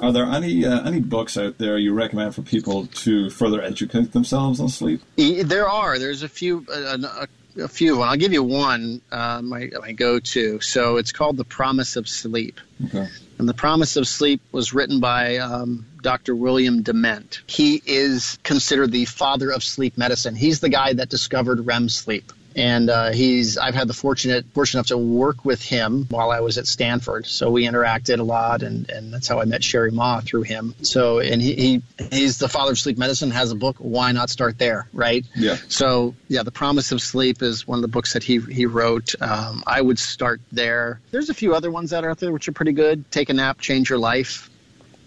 Are 0.01 0.13
there 0.13 0.27
any 0.27 0.65
uh, 0.65 0.87
any 0.87 1.01
books 1.01 1.37
out 1.37 1.59
there 1.59 1.79
you 1.79 1.93
recommend 1.93 2.35
for 2.35 2.43
people 2.43 2.87
to 2.87 3.31
further 3.31 3.63
educate 3.63 4.13
themselves 4.13 4.61
on 4.61 4.69
sleep? 4.69 5.03
There 5.17 5.69
are. 5.69 5.99
There's 5.99 6.23
a 6.23 6.29
few. 6.29 6.67
Uh, 6.73 6.99
a, 7.03 7.29
a 7.63 7.69
few. 7.69 8.03
I'll 8.03 8.17
give 8.17 8.33
you 8.33 8.43
one. 8.43 9.01
Uh, 9.11 9.41
my 9.43 9.71
my 9.81 9.93
go 9.93 10.21
to. 10.21 10.61
So 10.61 10.97
it's 10.97 11.13
called 11.13 11.37
The 11.37 11.45
Promise 11.45 11.97
of 11.97 12.09
Sleep. 12.09 12.61
Okay. 12.85 13.09
And 13.39 13.49
The 13.49 13.55
Promise 13.55 13.97
of 13.97 14.07
Sleep 14.07 14.41
was 14.53 14.73
written 14.73 15.01
by 15.01 15.39
um, 15.39 15.87
Dr. 16.03 16.35
William 16.35 16.83
Dement. 16.83 17.43
He 17.47 17.83
is 17.85 18.39
considered 18.43 18.93
the 18.93 19.05
father 19.05 19.51
of 19.51 19.63
sleep 19.63 19.99
medicine. 19.99 20.35
He's 20.35 20.61
the 20.61 20.69
guy 20.69 20.95
that 20.95 21.09
discovered 21.09 21.67
REM 21.67 21.89
sleep 21.89 22.33
and 22.57 22.89
uh, 22.89 23.13
he's 23.13 23.59
I've 23.59 23.75
had 23.75 23.87
the 23.87 23.93
fortunate 23.93 24.47
fortunate 24.55 24.79
enough 24.79 24.87
to 24.89 24.99
work 24.99 25.45
with 25.45 25.63
him 25.63 26.07
while 26.09 26.31
I 26.31 26.41
was 26.41 26.57
at 26.57 26.67
Stanford. 26.67 27.27
So 27.27 27.51
we 27.51 27.65
interacted 27.65 28.19
a 28.19 28.23
lot, 28.23 28.63
and, 28.63 28.89
and 28.91 29.13
that's 29.13 29.29
how 29.29 29.41
I 29.41 29.45
met 29.45 29.61
Cheri 29.61 29.91
Mah 29.91 30.23
through 30.23 30.43
him. 30.43 30.75
So 30.81 31.19
and 31.19 31.41
he, 31.41 31.55
he 31.55 31.83
he's 32.11 32.39
the 32.39 32.49
father 32.49 32.73
of 32.73 32.79
sleep 32.79 32.97
medicine, 32.97 33.31
has 33.31 33.53
a 33.53 33.55
book. 33.55 33.77
Why 33.79 34.13
not 34.13 34.31
start 34.31 34.59
there, 34.59 34.89
right? 34.95 35.25
Yeah. 35.35 35.57
So 35.69 36.15
yeah, 36.29 36.43
the 36.43 36.51
Promise 36.51 36.93
of 36.93 37.03
Sleep 37.03 37.43
is 37.43 37.69
one 37.69 37.79
of 37.79 37.83
the 37.83 37.89
books 37.89 38.15
that 38.15 38.25
he 38.25 38.41
he 38.41 38.65
wrote. 38.65 39.15
Um, 39.21 39.63
I 39.67 39.83
would 39.83 39.99
start 39.99 40.41
there. 40.51 41.01
There's 41.11 41.29
a 41.29 41.35
few 41.35 41.55
other 41.55 41.71
ones 41.71 41.91
that 41.91 42.05
are 42.05 42.11
out 42.11 42.19
there 42.19 42.33
which 42.33 42.49
are 42.49 42.53
pretty 42.53 42.73
good. 42.73 43.11
Take 43.11 43.29
a 43.29 43.35
nap, 43.35 43.61
change 43.61 43.91
your 43.91 43.99
life. 43.99 44.51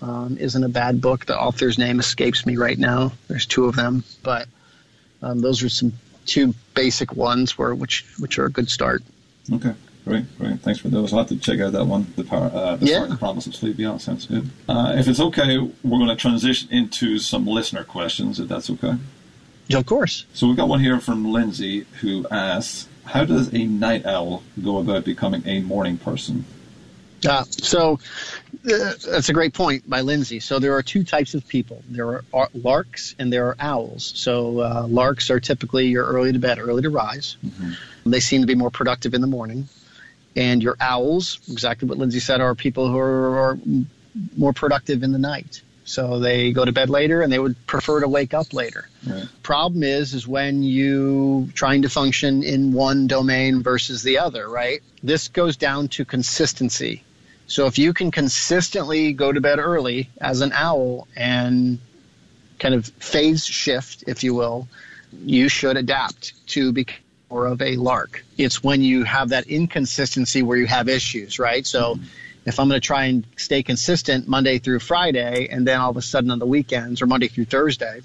Um, 0.01 0.37
isn't 0.37 0.63
a 0.63 0.69
bad 0.69 1.01
book. 1.01 1.25
The 1.25 1.37
author's 1.37 1.77
name 1.77 1.99
escapes 1.99 2.45
me 2.45 2.55
right 2.55 2.77
now. 2.77 3.11
There's 3.27 3.45
two 3.45 3.65
of 3.65 3.75
them, 3.75 4.05
but 4.23 4.47
um, 5.21 5.41
those 5.41 5.61
are 5.61 5.67
some 5.67 5.91
two 6.29 6.53
basic 6.75 7.15
ones 7.15 7.57
were 7.57 7.73
which 7.75 8.05
which 8.19 8.37
are 8.39 8.45
a 8.45 8.51
good 8.51 8.69
start. 8.69 9.03
Okay. 9.51 9.73
Great, 10.05 10.39
great. 10.39 10.59
Thanks 10.61 10.79
for 10.79 10.87
those. 10.89 11.13
I'll 11.13 11.19
have 11.19 11.27
to 11.27 11.37
check 11.37 11.59
out 11.59 11.73
that 11.73 11.85
one, 11.85 12.11
the 12.15 12.23
power, 12.23 12.49
uh, 12.51 12.77
the 12.77 12.85
yeah. 12.85 13.15
promise 13.19 13.45
of 13.45 13.55
sleep. 13.55 13.77
Yeah, 13.77 13.97
sounds 13.97 14.25
good. 14.25 14.49
Uh, 14.67 14.93
if 14.97 15.07
it's 15.07 15.19
okay, 15.19 15.59
we're 15.59 15.99
going 15.99 16.07
to 16.07 16.15
transition 16.15 16.67
into 16.71 17.19
some 17.19 17.45
listener 17.45 17.83
questions, 17.83 18.39
if 18.39 18.47
that's 18.47 18.69
okay. 18.71 18.95
Yeah, 19.67 19.77
of 19.77 19.85
course. 19.85 20.25
So 20.33 20.47
we've 20.47 20.57
got 20.57 20.67
one 20.67 20.79
here 20.79 20.99
from 20.99 21.31
Lindsay 21.31 21.85
who 22.01 22.25
asks, 22.31 22.87
"How 23.05 23.23
does 23.23 23.53
a 23.53 23.65
night 23.65 24.05
owl 24.05 24.41
go 24.63 24.79
about 24.79 25.05
becoming 25.05 25.43
a 25.45 25.61
morning 25.61 25.97
person?" 25.97 26.45
Uh, 27.27 27.43
so 27.43 27.99
uh, 28.65 28.93
that's 29.05 29.29
a 29.29 29.33
great 29.33 29.53
point 29.53 29.89
by 29.89 30.01
Lindsay. 30.01 30.39
So 30.39 30.59
there 30.59 30.75
are 30.75 30.83
two 30.83 31.03
types 31.03 31.33
of 31.33 31.47
people. 31.47 31.83
There 31.89 32.23
are 32.33 32.49
larks 32.53 33.15
and 33.19 33.31
there 33.31 33.47
are 33.47 33.55
owls. 33.59 34.11
So 34.15 34.59
uh, 34.59 34.87
larks 34.87 35.29
are 35.29 35.39
typically 35.39 35.87
you're 35.87 36.05
early 36.05 36.31
to 36.31 36.39
bed, 36.39 36.59
early 36.59 36.81
to 36.83 36.89
rise. 36.89 37.37
Mm-hmm. 37.45 38.11
They 38.11 38.19
seem 38.19 38.41
to 38.41 38.47
be 38.47 38.55
more 38.55 38.71
productive 38.71 39.13
in 39.13 39.21
the 39.21 39.27
morning. 39.27 39.67
And 40.35 40.63
your 40.63 40.77
owls, 40.79 41.39
exactly 41.51 41.87
what 41.87 41.97
Lindsay 41.97 42.19
said, 42.19 42.39
are 42.39 42.55
people 42.55 42.89
who 42.89 42.97
are, 42.97 43.39
are 43.39 43.59
more 44.37 44.53
productive 44.53 45.03
in 45.03 45.11
the 45.11 45.19
night. 45.19 45.61
So 45.89 46.19
they 46.19 46.51
go 46.51 46.63
to 46.65 46.71
bed 46.71 46.91
later 46.91 47.23
and 47.23 47.33
they 47.33 47.39
would 47.39 47.65
prefer 47.65 48.01
to 48.01 48.07
wake 48.07 48.35
up 48.35 48.53
later. 48.53 48.87
Right. 49.07 49.27
Problem 49.41 49.81
is, 49.81 50.13
is 50.13 50.27
when 50.27 50.61
you 50.61 51.49
trying 51.55 51.81
to 51.81 51.89
function 51.89 52.43
in 52.43 52.73
one 52.73 53.07
domain 53.07 53.63
versus 53.63 54.03
the 54.03 54.19
other, 54.19 54.47
right? 54.47 54.81
This 55.01 55.29
goes 55.29 55.57
down 55.57 55.87
to 55.89 56.05
consistency. 56.05 57.03
So 57.49 57.65
if 57.65 57.79
you 57.79 57.93
can 57.93 58.11
consistently 58.11 59.11
go 59.11 59.31
to 59.31 59.41
bed 59.41 59.57
early 59.57 60.09
as 60.21 60.41
an 60.41 60.51
owl 60.53 61.07
and 61.15 61.79
kind 62.59 62.75
of 62.75 62.85
phase 62.85 63.43
shift, 63.43 64.03
if 64.05 64.23
you 64.23 64.35
will, 64.35 64.67
you 65.11 65.49
should 65.49 65.75
adapt 65.75 66.47
to 66.49 66.71
become 66.71 66.95
more 67.31 67.47
of 67.47 67.61
a 67.61 67.75
lark. 67.75 68.23
It's 68.37 68.63
when 68.63 68.81
you 68.83 69.03
have 69.03 69.29
that 69.29 69.47
inconsistency 69.47 70.43
where 70.43 70.57
you 70.57 70.67
have 70.67 70.89
issues, 70.89 71.39
right? 71.39 71.65
So 71.65 71.95
mm-hmm. 71.95 72.03
if 72.45 72.59
I'm 72.59 72.69
going 72.69 72.79
to 72.79 72.85
try 72.85 73.05
and 73.05 73.25
stay 73.35 73.63
consistent 73.63 74.27
Monday 74.27 74.59
through 74.59 74.79
Friday, 74.79 75.47
and 75.49 75.67
then 75.67 75.79
all 75.79 75.89
of 75.89 75.97
a 75.97 76.01
sudden 76.03 76.29
on 76.29 76.37
the 76.39 76.47
weekends 76.47 77.01
or 77.01 77.07
Monday 77.07 77.29
through 77.29 77.45
Thursday, 77.45 78.01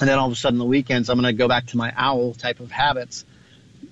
and 0.00 0.08
then 0.08 0.18
all 0.18 0.26
of 0.26 0.32
a 0.32 0.36
sudden 0.36 0.58
the 0.58 0.64
weekends 0.64 1.10
I'm 1.10 1.20
going 1.20 1.34
to 1.34 1.38
go 1.38 1.48
back 1.48 1.66
to 1.66 1.76
my 1.76 1.92
owl 1.96 2.32
type 2.32 2.60
of 2.60 2.70
habits, 2.70 3.24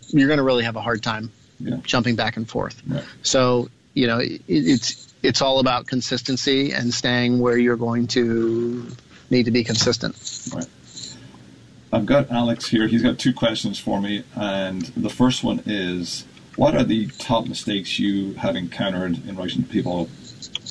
you're 0.08 0.28
going 0.28 0.38
to 0.38 0.44
really 0.44 0.64
have 0.64 0.76
a 0.76 0.82
hard 0.82 1.02
time 1.02 1.30
yeah. 1.60 1.76
jumping 1.84 2.16
back 2.16 2.36
and 2.36 2.48
forth. 2.48 2.82
Right. 2.86 3.04
So 3.22 3.68
you 3.94 4.06
know, 4.06 4.18
it, 4.18 4.42
it's 4.48 5.12
it's 5.22 5.40
all 5.40 5.60
about 5.60 5.86
consistency 5.86 6.72
and 6.72 6.92
staying 6.92 7.38
where 7.38 7.56
you're 7.56 7.76
going 7.76 8.06
to 8.08 8.88
need 9.30 9.44
to 9.44 9.50
be 9.50 9.64
consistent. 9.64 10.16
Right. 10.54 10.66
I've 11.92 12.06
got 12.06 12.30
Alex 12.30 12.68
here. 12.68 12.86
He's 12.86 13.02
got 13.02 13.18
two 13.18 13.34
questions 13.34 13.78
for 13.78 14.00
me, 14.00 14.24
and 14.34 14.82
the 14.96 15.10
first 15.10 15.44
one 15.44 15.62
is, 15.66 16.24
what 16.56 16.74
are 16.74 16.84
the 16.84 17.06
top 17.18 17.46
mistakes 17.46 17.98
you 17.98 18.32
have 18.34 18.56
encountered 18.56 19.26
in 19.28 19.36
relation 19.36 19.62
to 19.62 19.68
people 19.68 20.08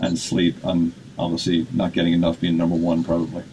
and 0.02 0.18
sleep, 0.18 0.56
and 0.64 0.94
obviously 1.22 1.68
not 1.72 1.94
getting 1.94 2.14
enough 2.14 2.40
being 2.40 2.58
number 2.58 2.76
one, 2.76 3.04
probably. 3.04 3.44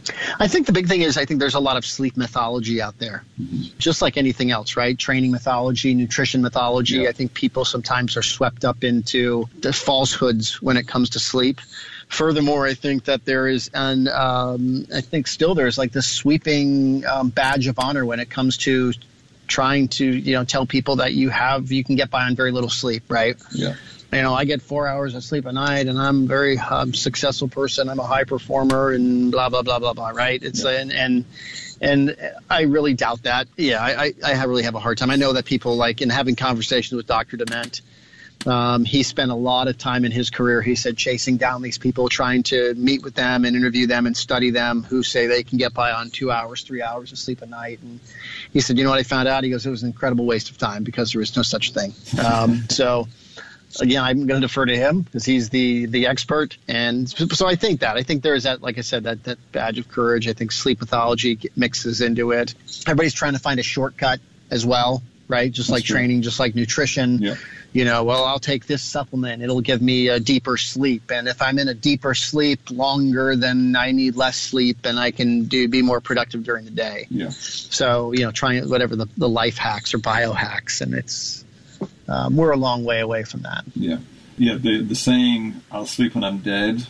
I 0.40 0.48
think 0.48 0.66
the 0.66 0.72
big 0.72 0.88
thing 0.88 1.02
is 1.02 1.16
I 1.18 1.24
think 1.24 1.38
there's 1.38 1.54
a 1.54 1.60
lot 1.60 1.76
of 1.76 1.84
sleep 1.84 2.16
mythology 2.16 2.80
out 2.80 2.98
there, 2.98 3.24
mm-hmm. 3.40 3.78
just 3.78 4.00
like 4.00 4.16
anything 4.16 4.50
else, 4.50 4.76
right? 4.76 4.98
Training 4.98 5.30
mythology, 5.30 5.94
nutrition 5.94 6.40
mythology. 6.40 7.00
Yeah. 7.00 7.10
I 7.10 7.12
think 7.12 7.34
people 7.34 7.64
sometimes 7.64 8.16
are 8.16 8.22
swept 8.22 8.64
up 8.64 8.82
into 8.82 9.48
the 9.60 9.72
falsehoods 9.72 10.60
when 10.62 10.76
it 10.76 10.88
comes 10.88 11.10
to 11.10 11.18
sleep. 11.18 11.60
Furthermore, 12.08 12.66
I 12.66 12.72
think 12.72 13.04
that 13.04 13.26
there 13.26 13.46
is, 13.46 13.70
and 13.74 14.08
um, 14.08 14.86
I 14.94 15.02
think 15.02 15.26
still 15.26 15.54
there's 15.54 15.76
like 15.76 15.92
this 15.92 16.08
sweeping 16.08 17.04
um, 17.04 17.28
badge 17.28 17.66
of 17.66 17.78
honor 17.78 18.06
when 18.06 18.18
it 18.18 18.30
comes 18.30 18.56
to 18.58 18.94
trying 19.46 19.88
to 19.88 20.04
you 20.04 20.32
know 20.34 20.44
tell 20.44 20.66
people 20.66 20.96
that 20.96 21.14
you 21.14 21.30
have 21.30 21.72
you 21.72 21.82
can 21.82 21.96
get 21.96 22.10
by 22.10 22.24
on 22.24 22.34
very 22.34 22.50
little 22.50 22.70
sleep, 22.70 23.04
right? 23.10 23.36
Yeah 23.52 23.74
you 24.12 24.22
know, 24.22 24.34
I 24.34 24.44
get 24.44 24.62
four 24.62 24.86
hours 24.86 25.14
of 25.14 25.22
sleep 25.22 25.44
a 25.44 25.52
night, 25.52 25.86
and 25.86 25.98
I'm 25.98 26.24
a 26.24 26.26
very 26.26 26.58
um, 26.58 26.94
successful 26.94 27.48
person. 27.48 27.88
I'm 27.88 27.98
a 27.98 28.06
high 28.06 28.24
performer, 28.24 28.90
and 28.92 29.30
blah 29.30 29.48
blah 29.48 29.62
blah 29.62 29.78
blah 29.78 29.92
blah. 29.92 30.10
Right? 30.10 30.42
It's 30.42 30.64
yeah. 30.64 30.80
and 30.80 30.92
and 30.92 31.24
and 31.80 32.32
I 32.48 32.62
really 32.62 32.94
doubt 32.94 33.24
that. 33.24 33.48
Yeah, 33.56 33.82
I 33.82 34.14
I 34.24 34.44
really 34.44 34.62
have 34.62 34.74
a 34.74 34.80
hard 34.80 34.96
time. 34.96 35.10
I 35.10 35.16
know 35.16 35.34
that 35.34 35.44
people 35.44 35.76
like 35.76 36.00
in 36.00 36.08
having 36.08 36.36
conversations 36.36 36.96
with 36.96 37.06
Dr. 37.06 37.36
Dement. 37.36 37.82
Um, 38.46 38.84
he 38.84 39.02
spent 39.02 39.32
a 39.32 39.34
lot 39.34 39.66
of 39.66 39.78
time 39.78 40.04
in 40.04 40.12
his 40.12 40.30
career, 40.30 40.62
he 40.62 40.76
said, 40.76 40.96
chasing 40.96 41.38
down 41.38 41.60
these 41.60 41.76
people, 41.76 42.08
trying 42.08 42.44
to 42.44 42.72
meet 42.74 43.02
with 43.02 43.14
them 43.14 43.44
and 43.44 43.56
interview 43.56 43.88
them 43.88 44.06
and 44.06 44.16
study 44.16 44.50
them 44.50 44.84
who 44.84 45.02
say 45.02 45.26
they 45.26 45.42
can 45.42 45.58
get 45.58 45.74
by 45.74 45.90
on 45.90 46.10
two 46.10 46.30
hours, 46.30 46.62
three 46.62 46.80
hours 46.80 47.10
of 47.10 47.18
sleep 47.18 47.42
a 47.42 47.46
night. 47.46 47.80
And 47.82 47.98
he 48.52 48.60
said, 48.60 48.78
you 48.78 48.84
know 48.84 48.90
what 48.90 49.00
I 49.00 49.02
found 49.02 49.26
out? 49.26 49.42
He 49.42 49.50
goes, 49.50 49.66
it 49.66 49.70
was 49.70 49.82
an 49.82 49.88
incredible 49.88 50.24
waste 50.24 50.50
of 50.50 50.56
time 50.56 50.84
because 50.84 51.12
there 51.12 51.20
is 51.20 51.36
no 51.36 51.42
such 51.42 51.72
thing. 51.72 51.92
Um, 52.18 52.68
so 52.68 53.06
again, 53.80 54.02
I'm 54.02 54.26
going 54.26 54.40
to 54.40 54.46
defer 54.46 54.64
to 54.64 54.76
him 54.76 55.02
because 55.02 55.24
he's 55.24 55.50
the 55.50 55.86
the 55.86 56.06
expert. 56.06 56.56
And 56.66 57.08
so 57.08 57.46
I 57.46 57.56
think 57.56 57.80
that 57.80 57.96
I 57.96 58.02
think 58.02 58.22
there 58.22 58.34
is 58.34 58.44
that, 58.44 58.62
like 58.62 58.78
I 58.78 58.82
said, 58.82 59.04
that 59.04 59.24
that 59.24 59.38
badge 59.52 59.78
of 59.78 59.88
courage. 59.88 60.28
I 60.28 60.32
think 60.32 60.52
sleep 60.52 60.78
pathology 60.78 61.38
mixes 61.56 62.00
into 62.00 62.32
it. 62.32 62.54
Everybody's 62.86 63.14
trying 63.14 63.34
to 63.34 63.38
find 63.38 63.60
a 63.60 63.62
shortcut 63.62 64.20
as 64.50 64.64
well, 64.64 65.02
right? 65.28 65.50
Just 65.50 65.68
That's 65.68 65.80
like 65.80 65.84
true. 65.84 65.96
training, 65.96 66.22
just 66.22 66.40
like 66.40 66.54
nutrition. 66.54 67.18
Yeah. 67.20 67.34
You 67.70 67.84
know, 67.84 68.04
well, 68.04 68.24
I'll 68.24 68.38
take 68.38 68.66
this 68.66 68.82
supplement; 68.82 69.42
it'll 69.42 69.60
give 69.60 69.82
me 69.82 70.08
a 70.08 70.18
deeper 70.18 70.56
sleep. 70.56 71.10
And 71.10 71.28
if 71.28 71.42
I'm 71.42 71.58
in 71.58 71.68
a 71.68 71.74
deeper 71.74 72.14
sleep 72.14 72.70
longer, 72.70 73.36
then 73.36 73.76
I 73.76 73.92
need 73.92 74.16
less 74.16 74.38
sleep, 74.38 74.78
and 74.84 74.98
I 74.98 75.10
can 75.10 75.44
do 75.44 75.68
be 75.68 75.82
more 75.82 76.00
productive 76.00 76.44
during 76.44 76.64
the 76.64 76.70
day. 76.70 77.06
Yeah. 77.10 77.28
So 77.28 78.12
you 78.12 78.24
know, 78.24 78.30
trying 78.30 78.68
whatever 78.70 78.96
the, 78.96 79.06
the 79.18 79.28
life 79.28 79.58
hacks 79.58 79.92
or 79.92 79.98
biohacks, 79.98 80.80
and 80.80 80.94
it's 80.94 81.44
um, 82.08 82.36
we're 82.36 82.52
a 82.52 82.56
long 82.56 82.84
way 82.84 83.00
away 83.00 83.24
from 83.24 83.42
that. 83.42 83.64
Yeah, 83.74 83.98
yeah. 84.36 84.54
The 84.54 84.82
the 84.82 84.94
saying 84.94 85.60
"I'll 85.70 85.86
sleep 85.86 86.14
when 86.14 86.24
I'm 86.24 86.38
dead." 86.38 86.86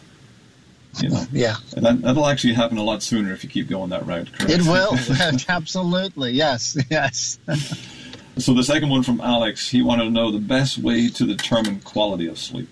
You 1.00 1.10
know, 1.10 1.24
yeah, 1.32 1.56
and 1.76 1.84
that, 1.84 2.02
that'll 2.02 2.26
actually 2.26 2.54
happen 2.54 2.78
a 2.78 2.82
lot 2.82 3.02
sooner 3.02 3.32
if 3.32 3.44
you 3.44 3.50
keep 3.50 3.68
going 3.68 3.90
that 3.90 4.06
route. 4.06 4.32
Correct? 4.32 4.52
It 4.52 4.62
will, 4.62 4.96
absolutely. 5.48 6.32
Yes, 6.32 6.76
yes. 6.90 7.38
so 8.38 8.54
the 8.54 8.64
second 8.64 8.88
one 8.88 9.02
from 9.02 9.20
Alex, 9.20 9.68
he 9.68 9.82
wanted 9.82 10.04
to 10.04 10.10
know 10.10 10.30
the 10.30 10.38
best 10.38 10.78
way 10.78 11.08
to 11.08 11.26
determine 11.26 11.80
quality 11.80 12.26
of 12.26 12.38
sleep. 12.38 12.70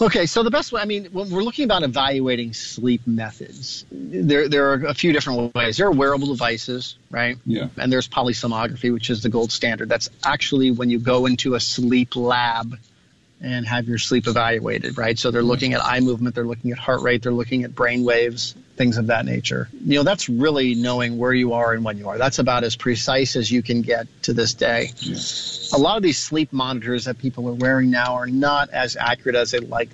Okay, 0.00 0.26
so 0.26 0.42
the 0.42 0.50
best 0.50 0.72
way, 0.72 0.80
I 0.80 0.84
mean, 0.84 1.06
when 1.06 1.30
we're 1.30 1.42
looking 1.42 1.64
about 1.64 1.82
evaluating 1.82 2.54
sleep 2.54 3.06
methods, 3.06 3.84
there, 3.90 4.48
there 4.48 4.72
are 4.72 4.86
a 4.86 4.94
few 4.94 5.12
different 5.12 5.54
ways. 5.54 5.76
There 5.76 5.86
are 5.86 5.92
wearable 5.92 6.28
devices, 6.28 6.96
right? 7.10 7.36
Yeah. 7.44 7.68
And 7.76 7.92
there's 7.92 8.08
polysomnography, 8.08 8.92
which 8.92 9.10
is 9.10 9.22
the 9.22 9.28
gold 9.28 9.52
standard. 9.52 9.88
That's 9.88 10.08
actually 10.24 10.70
when 10.70 10.90
you 10.90 10.98
go 10.98 11.26
into 11.26 11.54
a 11.54 11.60
sleep 11.60 12.16
lab 12.16 12.78
and 13.42 13.66
have 13.66 13.88
your 13.88 13.98
sleep 13.98 14.28
evaluated, 14.28 14.96
right? 14.96 15.18
So 15.18 15.30
they're 15.30 15.42
looking 15.42 15.74
at 15.74 15.84
eye 15.84 16.00
movement, 16.00 16.34
they're 16.34 16.46
looking 16.46 16.70
at 16.70 16.78
heart 16.78 17.02
rate, 17.02 17.22
they're 17.22 17.32
looking 17.32 17.64
at 17.64 17.74
brain 17.74 18.04
waves, 18.04 18.54
things 18.76 18.98
of 18.98 19.08
that 19.08 19.24
nature. 19.24 19.68
You 19.84 19.96
know, 19.96 20.02
that's 20.04 20.28
really 20.28 20.74
knowing 20.74 21.18
where 21.18 21.32
you 21.32 21.52
are 21.54 21.72
and 21.72 21.84
when 21.84 21.98
you 21.98 22.08
are. 22.08 22.18
That's 22.18 22.38
about 22.38 22.62
as 22.62 22.76
precise 22.76 23.34
as 23.34 23.50
you 23.50 23.62
can 23.62 23.82
get 23.82 24.06
to 24.22 24.32
this 24.32 24.54
day. 24.54 24.92
Yeah. 24.98 25.16
A 25.74 25.78
lot 25.78 25.96
of 25.96 26.02
these 26.02 26.18
sleep 26.18 26.52
monitors 26.52 27.06
that 27.06 27.18
people 27.18 27.48
are 27.48 27.54
wearing 27.54 27.90
now 27.90 28.14
are 28.14 28.26
not 28.26 28.70
as 28.70 28.96
accurate 28.96 29.36
as 29.36 29.50
they 29.50 29.58
like 29.58 29.88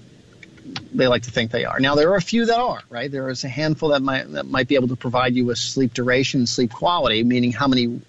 they 0.93 1.09
like 1.09 1.23
to 1.23 1.31
think 1.31 1.51
they 1.51 1.65
are. 1.65 1.81
Now 1.81 1.95
there 1.95 2.11
are 2.11 2.17
a 2.17 2.23
few 2.23 2.45
that 2.47 2.59
are, 2.59 2.83
right? 2.91 3.11
There 3.11 3.31
is 3.31 3.43
a 3.45 3.49
handful 3.49 3.91
that 3.91 4.03
might 4.03 4.31
that 4.33 4.47
might 4.47 4.69
be 4.69 4.75
able 4.75 4.89
to 4.89 4.97
provide 4.97 5.35
you 5.35 5.47
with 5.47 5.57
sleep 5.57 5.95
duration, 5.95 6.47
sleep 6.47 6.73
quality, 6.73 7.25
meaning 7.25 7.53
how 7.53 7.69
many 7.69 8.03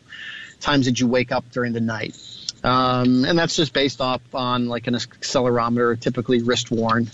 times 0.60 0.86
did 0.86 1.00
you 1.00 1.08
wake 1.08 1.32
up 1.32 1.50
during 1.52 1.72
the 1.72 1.80
night. 1.80 2.18
Um, 2.64 3.26
and 3.26 3.38
that's 3.38 3.56
just 3.56 3.74
based 3.74 4.02
off 4.02 4.22
on 4.34 4.68
like 4.68 4.88
an 4.88 4.94
accelerometer, 4.94 6.00
typically 6.00 6.42
wrist 6.42 6.72
worn, 6.72 7.10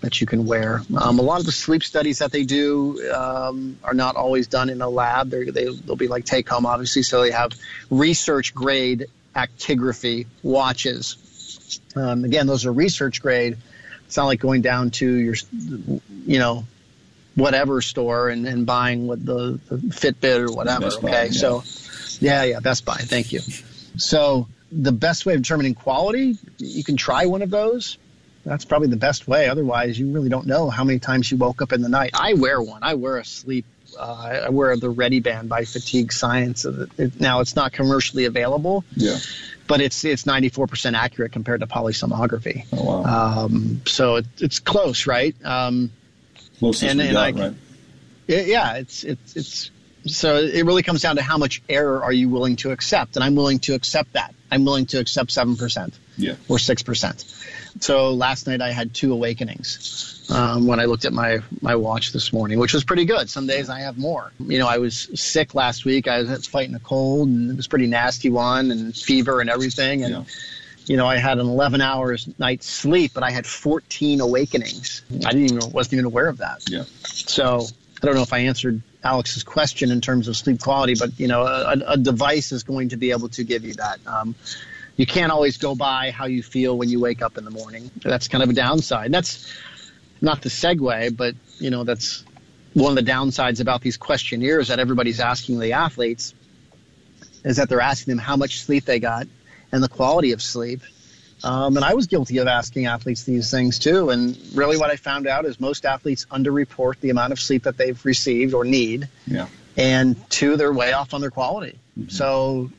that 0.00 0.20
you 0.20 0.26
can 0.26 0.46
wear. 0.46 0.82
Um, 0.96 1.18
a 1.18 1.22
lot 1.22 1.40
of 1.40 1.46
the 1.46 1.52
sleep 1.52 1.82
studies 1.82 2.18
that 2.18 2.32
they 2.32 2.44
do 2.44 3.10
um, 3.12 3.78
are 3.84 3.94
not 3.94 4.16
always 4.16 4.46
done 4.46 4.70
in 4.70 4.80
a 4.80 4.88
lab. 4.88 5.30
They're, 5.30 5.50
they, 5.50 5.64
they'll 5.66 5.96
be 5.96 6.08
like 6.08 6.24
take 6.24 6.48
home, 6.48 6.66
obviously. 6.66 7.02
So 7.02 7.22
they 7.22 7.30
have 7.30 7.52
research 7.90 8.54
grade 8.54 9.06
actigraphy 9.34 10.26
watches. 10.42 11.80
Um, 11.94 12.24
again, 12.24 12.46
those 12.46 12.66
are 12.66 12.72
research 12.72 13.22
grade. 13.22 13.56
It's 14.06 14.16
not 14.16 14.26
like 14.26 14.40
going 14.40 14.62
down 14.62 14.90
to 14.92 15.06
your, 15.06 15.36
you 16.26 16.38
know, 16.38 16.64
whatever 17.36 17.80
store 17.80 18.28
and, 18.28 18.46
and 18.46 18.66
buying 18.66 19.06
with 19.06 19.24
the, 19.24 19.60
the 19.68 19.76
Fitbit 19.76 20.48
or 20.48 20.52
whatever. 20.52 20.86
Best 20.86 20.98
okay, 20.98 21.06
Buy, 21.06 21.24
yeah. 21.24 21.30
so 21.30 21.62
yeah, 22.20 22.42
yeah, 22.44 22.60
Best 22.60 22.84
Buy. 22.84 22.96
Thank 22.96 23.32
you. 23.32 23.40
So 23.96 24.48
the 24.72 24.92
best 24.92 25.26
way 25.26 25.34
of 25.34 25.42
determining 25.42 25.74
quality, 25.74 26.36
you 26.58 26.84
can 26.84 26.96
try 26.96 27.26
one 27.26 27.42
of 27.42 27.50
those. 27.50 27.98
That's 28.44 28.64
probably 28.64 28.88
the 28.88 28.96
best 28.96 29.28
way. 29.28 29.48
Otherwise, 29.48 29.98
you 29.98 30.10
really 30.10 30.28
don't 30.28 30.46
know 30.46 30.70
how 30.70 30.84
many 30.84 30.98
times 30.98 31.30
you 31.30 31.36
woke 31.36 31.60
up 31.60 31.72
in 31.72 31.82
the 31.82 31.88
night. 31.88 32.12
I 32.14 32.34
wear 32.34 32.60
one. 32.60 32.82
I 32.82 32.94
wear 32.94 33.18
a 33.18 33.24
sleep. 33.24 33.66
Uh, 33.98 34.44
I 34.46 34.48
wear 34.50 34.76
the 34.76 34.92
ReadiBand 34.92 35.48
by 35.48 35.64
Fatigue 35.64 36.12
Science. 36.12 36.64
Now 37.18 37.40
it's 37.40 37.56
not 37.56 37.72
commercially 37.72 38.24
available. 38.24 38.84
Yeah. 38.96 39.18
But 39.66 39.80
it's 39.80 40.04
it's 40.04 40.24
94% 40.24 40.94
accurate 40.94 41.32
compared 41.32 41.60
to 41.60 41.66
polysomnography. 41.66 42.66
Oh, 42.72 43.02
wow. 43.02 43.44
Um, 43.44 43.82
so 43.86 44.16
it, 44.16 44.26
it's 44.38 44.58
close, 44.58 45.06
right? 45.06 45.34
Um, 45.44 45.92
Closest 46.58 46.90
and, 46.90 47.00
and 47.00 47.12
got, 47.12 47.20
I, 47.20 47.30
right? 47.30 47.54
It, 48.26 48.46
yeah, 48.46 48.74
it's 48.74 49.04
it's 49.04 49.36
it's 49.36 49.70
so 50.06 50.36
it 50.36 50.64
really 50.64 50.82
comes 50.82 51.02
down 51.02 51.16
to 51.16 51.22
how 51.22 51.38
much 51.38 51.62
error 51.68 52.02
are 52.02 52.12
you 52.12 52.28
willing 52.28 52.56
to 52.56 52.70
accept, 52.70 53.16
and 53.16 53.24
I'm 53.24 53.34
willing 53.34 53.58
to 53.60 53.74
accept 53.74 54.14
that. 54.14 54.34
I'm 54.50 54.64
willing 54.64 54.86
to 54.86 54.98
accept 54.98 55.30
seven 55.30 55.56
percent, 55.56 55.98
yeah, 56.16 56.34
or 56.48 56.58
six 56.58 56.82
percent. 56.82 57.24
So 57.80 58.12
last 58.12 58.46
night 58.46 58.60
I 58.60 58.72
had 58.72 58.94
two 58.94 59.12
awakenings 59.12 60.26
um, 60.30 60.66
when 60.66 60.80
I 60.80 60.86
looked 60.86 61.04
at 61.04 61.12
my 61.12 61.40
my 61.60 61.76
watch 61.76 62.12
this 62.12 62.32
morning, 62.32 62.58
which 62.58 62.74
was 62.74 62.84
pretty 62.84 63.04
good. 63.04 63.30
Some 63.30 63.46
days 63.46 63.68
I 63.68 63.80
have 63.80 63.98
more. 63.98 64.32
You 64.38 64.58
know, 64.58 64.66
I 64.66 64.78
was 64.78 65.08
sick 65.14 65.54
last 65.54 65.84
week. 65.84 66.08
I 66.08 66.22
was 66.22 66.46
fighting 66.46 66.74
a 66.74 66.80
cold, 66.80 67.28
and 67.28 67.50
it 67.50 67.56
was 67.56 67.68
pretty 67.68 67.86
nasty 67.86 68.30
one, 68.30 68.70
and 68.70 68.94
fever 68.94 69.40
and 69.40 69.50
everything, 69.50 70.04
and. 70.04 70.14
Yeah 70.14 70.22
you 70.86 70.96
know, 70.96 71.06
I 71.06 71.18
had 71.18 71.38
an 71.38 71.46
11 71.46 71.80
hours 71.80 72.28
night 72.40 72.64
sleep, 72.64 73.12
but 73.14 73.22
I 73.22 73.30
had 73.30 73.46
14 73.46 74.20
awakenings. 74.20 75.02
I 75.24 75.30
didn't 75.30 75.52
even 75.52 75.70
wasn't 75.70 75.92
even 75.94 76.04
aware 76.06 76.26
of 76.26 76.38
that. 76.38 76.68
Yeah. 76.68 76.82
So 77.04 77.66
I 78.02 78.06
don't 78.06 78.16
know 78.16 78.22
if 78.22 78.32
I 78.32 78.38
answered 78.38 78.82
Alex's 79.02 79.42
question 79.42 79.90
in 79.90 80.00
terms 80.00 80.28
of 80.28 80.36
sleep 80.36 80.60
quality, 80.60 80.94
but 80.98 81.18
you 81.18 81.28
know, 81.28 81.42
a, 81.42 81.72
a 81.86 81.96
device 81.96 82.52
is 82.52 82.62
going 82.62 82.90
to 82.90 82.96
be 82.96 83.10
able 83.12 83.28
to 83.30 83.44
give 83.44 83.64
you 83.64 83.74
that. 83.74 83.98
Um, 84.06 84.34
you 84.96 85.06
can't 85.06 85.32
always 85.32 85.56
go 85.56 85.74
by 85.74 86.10
how 86.10 86.26
you 86.26 86.42
feel 86.42 86.76
when 86.76 86.90
you 86.90 87.00
wake 87.00 87.22
up 87.22 87.38
in 87.38 87.44
the 87.44 87.50
morning. 87.50 87.90
That's 88.02 88.28
kind 88.28 88.44
of 88.44 88.50
a 88.50 88.52
downside. 88.52 89.12
That's 89.12 89.50
not 90.20 90.42
the 90.42 90.50
segue, 90.50 91.16
but 91.16 91.34
you 91.58 91.70
know, 91.70 91.84
that's 91.84 92.24
one 92.74 92.96
of 92.96 93.04
the 93.04 93.10
downsides 93.10 93.60
about 93.60 93.80
these 93.80 93.96
questionnaires 93.96 94.68
that 94.68 94.78
everybody's 94.78 95.20
asking 95.20 95.58
the 95.58 95.72
athletes 95.72 96.34
is 97.44 97.56
that 97.56 97.68
they're 97.68 97.80
asking 97.80 98.12
them 98.12 98.18
how 98.18 98.36
much 98.36 98.60
sleep 98.60 98.84
they 98.84 99.00
got 99.00 99.26
and 99.72 99.82
the 99.82 99.88
quality 99.88 100.32
of 100.32 100.42
sleep. 100.42 100.82
Um, 101.42 101.76
and 101.76 101.84
I 101.84 101.94
was 101.94 102.06
guilty 102.06 102.38
of 102.38 102.46
asking 102.46 102.86
athletes 102.86 103.24
these 103.24 103.50
things 103.50 103.78
too. 103.78 104.10
And 104.10 104.38
really, 104.54 104.76
what 104.76 104.90
I 104.90 104.96
found 104.96 105.26
out 105.26 105.44
is 105.44 105.58
most 105.60 105.86
athletes 105.86 106.26
underreport 106.30 107.00
the 107.00 107.10
amount 107.10 107.32
of 107.32 107.40
sleep 107.40 107.64
that 107.64 107.76
they've 107.76 108.02
received 108.04 108.54
or 108.54 108.64
need. 108.64 109.08
Yeah. 109.26 109.48
And 109.76 110.16
two, 110.30 110.56
they're 110.56 110.72
way 110.72 110.92
off 110.92 111.14
on 111.14 111.20
their 111.20 111.30
quality. 111.30 111.78
Mm-hmm. 111.98 112.10
So, 112.10 112.70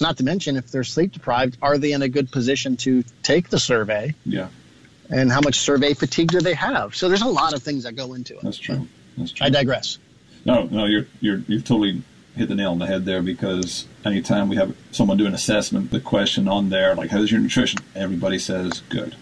not 0.00 0.18
to 0.18 0.24
mention, 0.24 0.56
if 0.56 0.70
they're 0.70 0.84
sleep 0.84 1.12
deprived, 1.12 1.58
are 1.60 1.78
they 1.78 1.92
in 1.92 2.02
a 2.02 2.08
good 2.08 2.30
position 2.30 2.76
to 2.78 3.04
take 3.22 3.48
the 3.48 3.58
survey? 3.58 4.14
Yeah. 4.24 4.48
And 5.08 5.30
how 5.32 5.40
much 5.40 5.58
survey 5.58 5.94
fatigue 5.94 6.30
do 6.30 6.40
they 6.40 6.54
have? 6.54 6.94
So, 6.94 7.08
there's 7.08 7.22
a 7.22 7.28
lot 7.28 7.54
of 7.54 7.62
things 7.62 7.84
that 7.84 7.96
go 7.96 8.14
into 8.14 8.36
it. 8.36 8.42
That's 8.42 8.58
true. 8.58 8.86
That's 9.16 9.32
true. 9.32 9.46
I 9.46 9.50
digress. 9.50 9.98
No, 10.44 10.64
no, 10.64 10.86
you're 10.86 11.06
you're 11.20 11.42
you've 11.48 11.64
totally 11.64 12.02
hit 12.36 12.48
the 12.48 12.54
nail 12.54 12.70
on 12.70 12.78
the 12.78 12.86
head 12.86 13.04
there 13.04 13.22
because 13.22 13.86
anytime 14.04 14.48
we 14.48 14.56
have 14.56 14.76
someone 14.92 15.16
do 15.16 15.26
an 15.26 15.34
assessment, 15.34 15.90
the 15.90 16.00
question 16.00 16.48
on 16.48 16.68
there, 16.70 16.94
like, 16.94 17.10
how's 17.10 17.30
your 17.30 17.40
nutrition? 17.40 17.80
Everybody 17.94 18.38
says 18.38 18.82
good. 18.88 19.14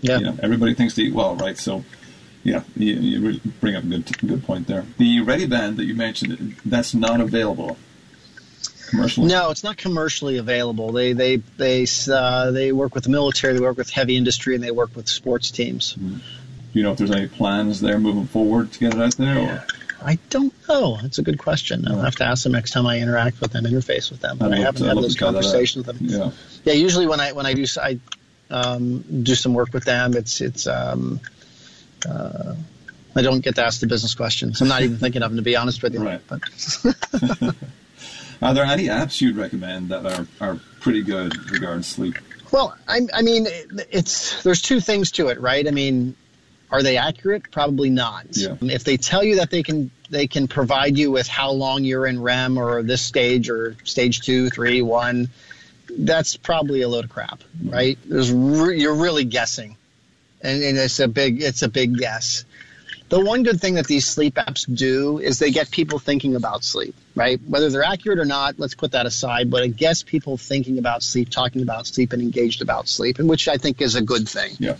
Yeah. 0.00 0.18
You 0.18 0.24
know, 0.26 0.38
everybody 0.42 0.74
thinks 0.74 0.94
they 0.94 1.04
eat 1.04 1.14
well, 1.14 1.34
right? 1.36 1.58
So, 1.58 1.84
yeah, 2.44 2.62
you, 2.76 2.94
you 2.94 3.40
bring 3.60 3.74
up 3.74 3.84
a 3.84 3.86
good, 3.86 4.18
good 4.26 4.44
point 4.44 4.68
there. 4.68 4.84
The 4.96 5.18
ReadiBand 5.18 5.76
that 5.76 5.84
you 5.84 5.94
mentioned, 5.94 6.56
that's 6.64 6.94
not 6.94 7.20
available. 7.20 7.76
commercially? 8.88 9.28
No, 9.28 9.50
it's 9.50 9.64
not 9.64 9.76
commercially 9.76 10.38
available. 10.38 10.92
They 10.92 11.12
they 11.12 11.36
they 11.36 11.86
uh, 12.10 12.50
they 12.50 12.72
work 12.72 12.94
with 12.94 13.04
the 13.04 13.10
military, 13.10 13.54
they 13.54 13.60
work 13.60 13.76
with 13.76 13.90
heavy 13.90 14.16
industry, 14.16 14.54
and 14.54 14.64
they 14.64 14.70
work 14.70 14.96
with 14.96 15.08
sports 15.08 15.50
teams. 15.50 15.94
Mm-hmm. 15.94 16.16
Do 16.16 16.78
you 16.78 16.82
know 16.82 16.92
if 16.92 16.98
there's 16.98 17.10
any 17.10 17.28
plans 17.28 17.80
there 17.80 17.98
moving 17.98 18.26
forward 18.26 18.72
to 18.72 18.78
get 18.78 18.94
it 18.94 19.00
out 19.00 19.16
there? 19.16 19.38
Or? 19.38 19.66
I 20.02 20.18
don't 20.30 20.52
know. 20.68 20.98
That's 21.02 21.18
a 21.18 21.22
good 21.22 21.38
question. 21.38 21.86
I'll 21.88 22.00
have 22.00 22.16
to 22.16 22.24
ask 22.24 22.44
them 22.44 22.52
next 22.52 22.70
time 22.70 22.86
I 22.86 22.98
interact 22.98 23.40
with 23.40 23.52
them, 23.52 23.64
interface 23.64 24.10
with 24.10 24.20
them. 24.20 24.38
But 24.38 24.52
I 24.52 24.58
haven't 24.58 24.86
had 24.86 24.96
those 24.96 25.16
conversations 25.16 25.86
with 25.86 25.98
them. 25.98 26.06
Yeah. 26.08 26.30
Yeah. 26.64 26.74
Usually 26.74 27.06
when 27.06 27.20
I 27.20 27.32
when 27.32 27.46
I 27.46 27.54
do 27.54 27.64
I 27.80 27.98
um, 28.50 29.22
do 29.22 29.34
some 29.34 29.54
work 29.54 29.72
with 29.72 29.84
them, 29.84 30.14
it's 30.14 30.40
it's 30.40 30.66
um, 30.66 31.20
uh, 32.08 32.54
I 33.16 33.22
don't 33.22 33.40
get 33.40 33.56
to 33.56 33.64
ask 33.64 33.80
the 33.80 33.86
business 33.86 34.14
questions. 34.14 34.60
I'm 34.60 34.68
not 34.68 34.82
even 34.82 34.96
thinking 34.98 35.22
of 35.22 35.30
them 35.30 35.36
to 35.36 35.42
be 35.42 35.56
honest 35.56 35.82
with 35.82 35.94
you. 35.94 36.04
Right. 36.04 36.20
But 36.28 36.42
are 38.42 38.54
there 38.54 38.64
any 38.64 38.86
apps 38.86 39.20
you'd 39.20 39.36
recommend 39.36 39.88
that 39.88 40.06
are, 40.06 40.26
are 40.40 40.60
pretty 40.80 41.02
good 41.02 41.50
regarding 41.50 41.82
sleep? 41.82 42.16
Well, 42.52 42.76
I, 42.86 43.00
I 43.12 43.22
mean, 43.22 43.46
it's 43.90 44.42
there's 44.42 44.62
two 44.62 44.80
things 44.80 45.10
to 45.12 45.28
it, 45.28 45.40
right? 45.40 45.66
I 45.66 45.70
mean, 45.70 46.14
are 46.70 46.82
they 46.82 46.96
accurate? 46.96 47.50
Probably 47.50 47.90
not. 47.90 48.26
Yeah. 48.32 48.56
If 48.60 48.84
they 48.84 48.96
tell 48.96 49.24
you 49.24 49.36
that 49.36 49.50
they 49.50 49.62
can 49.62 49.90
they 50.10 50.26
can 50.26 50.48
provide 50.48 50.96
you 50.96 51.10
with 51.10 51.26
how 51.26 51.50
long 51.52 51.84
you're 51.84 52.06
in 52.06 52.20
REM 52.20 52.58
or 52.58 52.82
this 52.82 53.02
stage 53.02 53.50
or 53.50 53.76
stage 53.84 54.20
two, 54.20 54.48
three, 54.50 54.82
one, 54.82 55.28
that's 55.90 56.36
probably 56.36 56.82
a 56.82 56.88
load 56.88 57.04
of 57.04 57.10
crap, 57.10 57.40
mm-hmm. 57.40 57.70
right? 57.70 57.98
There's 58.04 58.32
re- 58.32 58.80
you're 58.80 58.94
really 58.94 59.24
guessing, 59.24 59.76
and, 60.42 60.62
and 60.62 60.78
it's 60.78 61.00
a 61.00 61.08
big 61.08 61.42
it's 61.42 61.62
a 61.62 61.68
big 61.68 61.96
guess. 61.96 62.44
The 63.08 63.18
one 63.18 63.42
good 63.42 63.58
thing 63.58 63.74
that 63.74 63.86
these 63.86 64.06
sleep 64.06 64.34
apps 64.34 64.66
do 64.72 65.18
is 65.18 65.38
they 65.38 65.50
get 65.50 65.70
people 65.70 65.98
thinking 65.98 66.36
about 66.36 66.62
sleep, 66.62 66.94
right? 67.14 67.40
Whether 67.46 67.70
they're 67.70 67.82
accurate 67.82 68.18
or 68.18 68.26
not, 68.26 68.58
let's 68.58 68.74
put 68.74 68.92
that 68.92 69.06
aside, 69.06 69.50
but 69.50 69.62
it 69.62 69.76
gets 69.76 70.02
people 70.02 70.36
thinking 70.36 70.78
about 70.78 71.02
sleep, 71.02 71.30
talking 71.30 71.62
about 71.62 71.86
sleep, 71.86 72.12
and 72.12 72.20
engaged 72.20 72.60
about 72.60 72.86
sleep, 72.86 73.18
and 73.18 73.26
which 73.26 73.48
I 73.48 73.56
think 73.56 73.80
is 73.80 73.94
a 73.94 74.02
good 74.02 74.28
thing. 74.28 74.56
Yeah. 74.58 74.76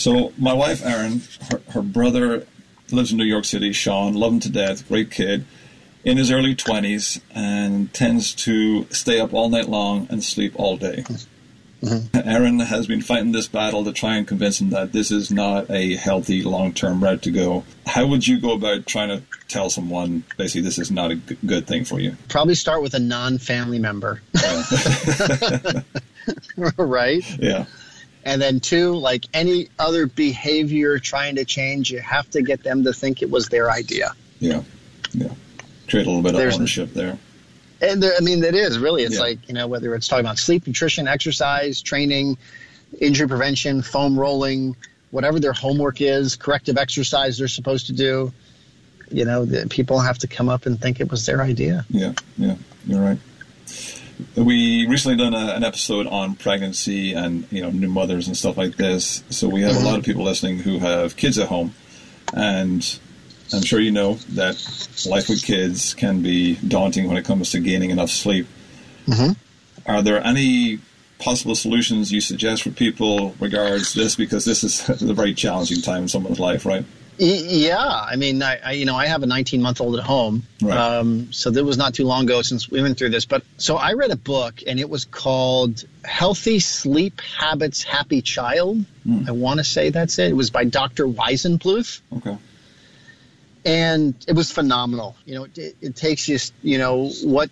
So 0.00 0.32
my 0.38 0.54
wife 0.54 0.84
Erin, 0.84 1.20
her, 1.50 1.60
her 1.72 1.82
brother 1.82 2.46
lives 2.90 3.12
in 3.12 3.18
New 3.18 3.24
York 3.24 3.44
City. 3.44 3.72
Sean, 3.72 4.14
love 4.14 4.32
him 4.32 4.40
to 4.40 4.50
death, 4.50 4.88
great 4.88 5.10
kid, 5.10 5.44
in 6.04 6.16
his 6.16 6.30
early 6.30 6.54
twenties, 6.54 7.20
and 7.34 7.92
tends 7.92 8.34
to 8.46 8.86
stay 8.90 9.20
up 9.20 9.34
all 9.34 9.50
night 9.50 9.68
long 9.68 10.06
and 10.08 10.24
sleep 10.24 10.54
all 10.56 10.78
day. 10.78 11.04
Mm-hmm. 11.82 12.28
Erin 12.28 12.60
has 12.60 12.86
been 12.86 13.02
fighting 13.02 13.32
this 13.32 13.46
battle 13.46 13.84
to 13.84 13.92
try 13.92 14.16
and 14.16 14.26
convince 14.26 14.60
him 14.60 14.70
that 14.70 14.92
this 14.92 15.10
is 15.10 15.30
not 15.30 15.70
a 15.70 15.96
healthy 15.96 16.42
long-term 16.42 17.02
route 17.02 17.22
to 17.22 17.30
go. 17.30 17.64
How 17.86 18.06
would 18.06 18.26
you 18.26 18.40
go 18.40 18.52
about 18.52 18.86
trying 18.86 19.08
to 19.08 19.22
tell 19.48 19.68
someone 19.68 20.24
basically 20.36 20.62
this 20.62 20.78
is 20.78 20.90
not 20.90 21.10
a 21.10 21.16
good 21.16 21.66
thing 21.66 21.84
for 21.84 22.00
you? 22.00 22.16
Probably 22.28 22.54
start 22.54 22.82
with 22.82 22.94
a 22.94 22.98
non-family 22.98 23.78
member. 23.78 24.22
Yeah. 24.34 25.82
right? 26.76 27.38
Yeah. 27.38 27.66
And 28.24 28.40
then 28.40 28.60
two, 28.60 28.94
like 28.94 29.24
any 29.32 29.68
other 29.78 30.06
behavior 30.06 30.98
trying 30.98 31.36
to 31.36 31.44
change, 31.44 31.90
you 31.90 32.00
have 32.00 32.28
to 32.30 32.42
get 32.42 32.62
them 32.62 32.84
to 32.84 32.92
think 32.92 33.22
it 33.22 33.30
was 33.30 33.48
their 33.48 33.70
idea. 33.70 34.12
Yeah, 34.38 34.62
yeah. 35.12 35.32
Create 35.88 36.06
a 36.06 36.10
little 36.10 36.22
bit 36.22 36.34
There's, 36.34 36.54
of 36.54 36.60
ownership 36.60 36.92
there. 36.92 37.18
And 37.80 38.02
there, 38.02 38.12
I 38.16 38.20
mean, 38.20 38.44
it 38.44 38.54
is 38.54 38.78
really. 38.78 39.04
It's 39.04 39.14
yeah. 39.14 39.20
like 39.20 39.48
you 39.48 39.54
know 39.54 39.66
whether 39.66 39.94
it's 39.94 40.06
talking 40.06 40.24
about 40.24 40.38
sleep, 40.38 40.66
nutrition, 40.66 41.08
exercise, 41.08 41.80
training, 41.80 42.36
injury 43.00 43.26
prevention, 43.26 43.80
foam 43.80 44.18
rolling, 44.18 44.76
whatever 45.10 45.40
their 45.40 45.54
homework 45.54 46.02
is, 46.02 46.36
corrective 46.36 46.76
exercise 46.76 47.38
they're 47.38 47.48
supposed 47.48 47.86
to 47.86 47.94
do. 47.94 48.32
You 49.10 49.24
know, 49.24 49.44
the, 49.46 49.66
people 49.66 49.98
have 49.98 50.18
to 50.18 50.28
come 50.28 50.48
up 50.48 50.66
and 50.66 50.80
think 50.80 51.00
it 51.00 51.10
was 51.10 51.24
their 51.24 51.40
idea. 51.40 51.86
Yeah, 51.88 52.12
yeah, 52.36 52.56
you're 52.86 53.00
right 53.00 53.18
we 54.36 54.86
recently 54.86 55.16
done 55.16 55.34
a, 55.34 55.54
an 55.54 55.64
episode 55.64 56.06
on 56.06 56.34
pregnancy 56.34 57.12
and 57.12 57.46
you 57.50 57.62
know 57.62 57.70
new 57.70 57.88
mothers 57.88 58.26
and 58.26 58.36
stuff 58.36 58.56
like 58.56 58.76
this. 58.76 59.22
So 59.30 59.48
we 59.48 59.62
have 59.62 59.76
a 59.76 59.80
lot 59.80 59.98
of 59.98 60.04
people 60.04 60.24
listening 60.24 60.58
who 60.58 60.78
have 60.78 61.16
kids 61.16 61.38
at 61.38 61.48
home, 61.48 61.74
and 62.34 62.98
I'm 63.52 63.62
sure 63.62 63.80
you 63.80 63.90
know 63.90 64.14
that 64.30 64.56
life 65.08 65.28
with 65.28 65.42
kids 65.42 65.94
can 65.94 66.22
be 66.22 66.56
daunting 66.56 67.08
when 67.08 67.16
it 67.16 67.24
comes 67.24 67.50
to 67.52 67.60
gaining 67.60 67.90
enough 67.90 68.10
sleep. 68.10 68.46
Mm-hmm. 69.06 69.32
Are 69.90 70.02
there 70.02 70.24
any 70.24 70.78
possible 71.18 71.54
solutions 71.54 72.12
you 72.12 72.20
suggest 72.20 72.62
for 72.62 72.70
people 72.70 73.34
regards 73.40 73.94
this? 73.94 74.14
Because 74.14 74.44
this 74.44 74.62
is 74.62 74.88
a 75.02 75.14
very 75.14 75.34
challenging 75.34 75.82
time 75.82 76.02
in 76.02 76.08
someone's 76.08 76.40
life, 76.40 76.64
right? 76.64 76.84
Yeah, 77.22 77.76
I 77.76 78.16
mean, 78.16 78.42
I, 78.42 78.58
I, 78.64 78.72
you 78.72 78.86
know 78.86 78.96
I 78.96 79.06
have 79.06 79.22
a 79.22 79.26
19 79.26 79.60
month 79.60 79.82
old 79.82 79.96
at 79.96 80.04
home, 80.04 80.42
right. 80.62 80.76
um, 80.76 81.30
so 81.34 81.50
that 81.50 81.62
was 81.62 81.76
not 81.76 81.92
too 81.92 82.06
long 82.06 82.24
ago 82.24 82.40
since 82.40 82.70
we 82.70 82.80
went 82.80 82.96
through 82.96 83.10
this. 83.10 83.26
But 83.26 83.42
so 83.58 83.76
I 83.76 83.92
read 83.92 84.10
a 84.10 84.16
book 84.16 84.62
and 84.66 84.80
it 84.80 84.88
was 84.88 85.04
called 85.04 85.84
"Healthy 86.02 86.60
Sleep 86.60 87.20
Habits, 87.20 87.82
Happy 87.82 88.22
Child." 88.22 88.86
Mm. 89.06 89.28
I 89.28 89.32
want 89.32 89.58
to 89.58 89.64
say 89.64 89.90
that's 89.90 90.18
it. 90.18 90.30
It 90.30 90.34
was 90.34 90.48
by 90.48 90.64
Dr. 90.64 91.06
Weisenbluth. 91.06 92.00
Okay. 92.16 92.38
And 93.66 94.14
it 94.26 94.32
was 94.32 94.50
phenomenal. 94.50 95.14
You 95.26 95.34
know, 95.34 95.46
it, 95.54 95.76
it 95.82 95.96
takes 95.96 96.26
you, 96.26 96.38
you 96.62 96.78
know, 96.78 97.10
what 97.22 97.50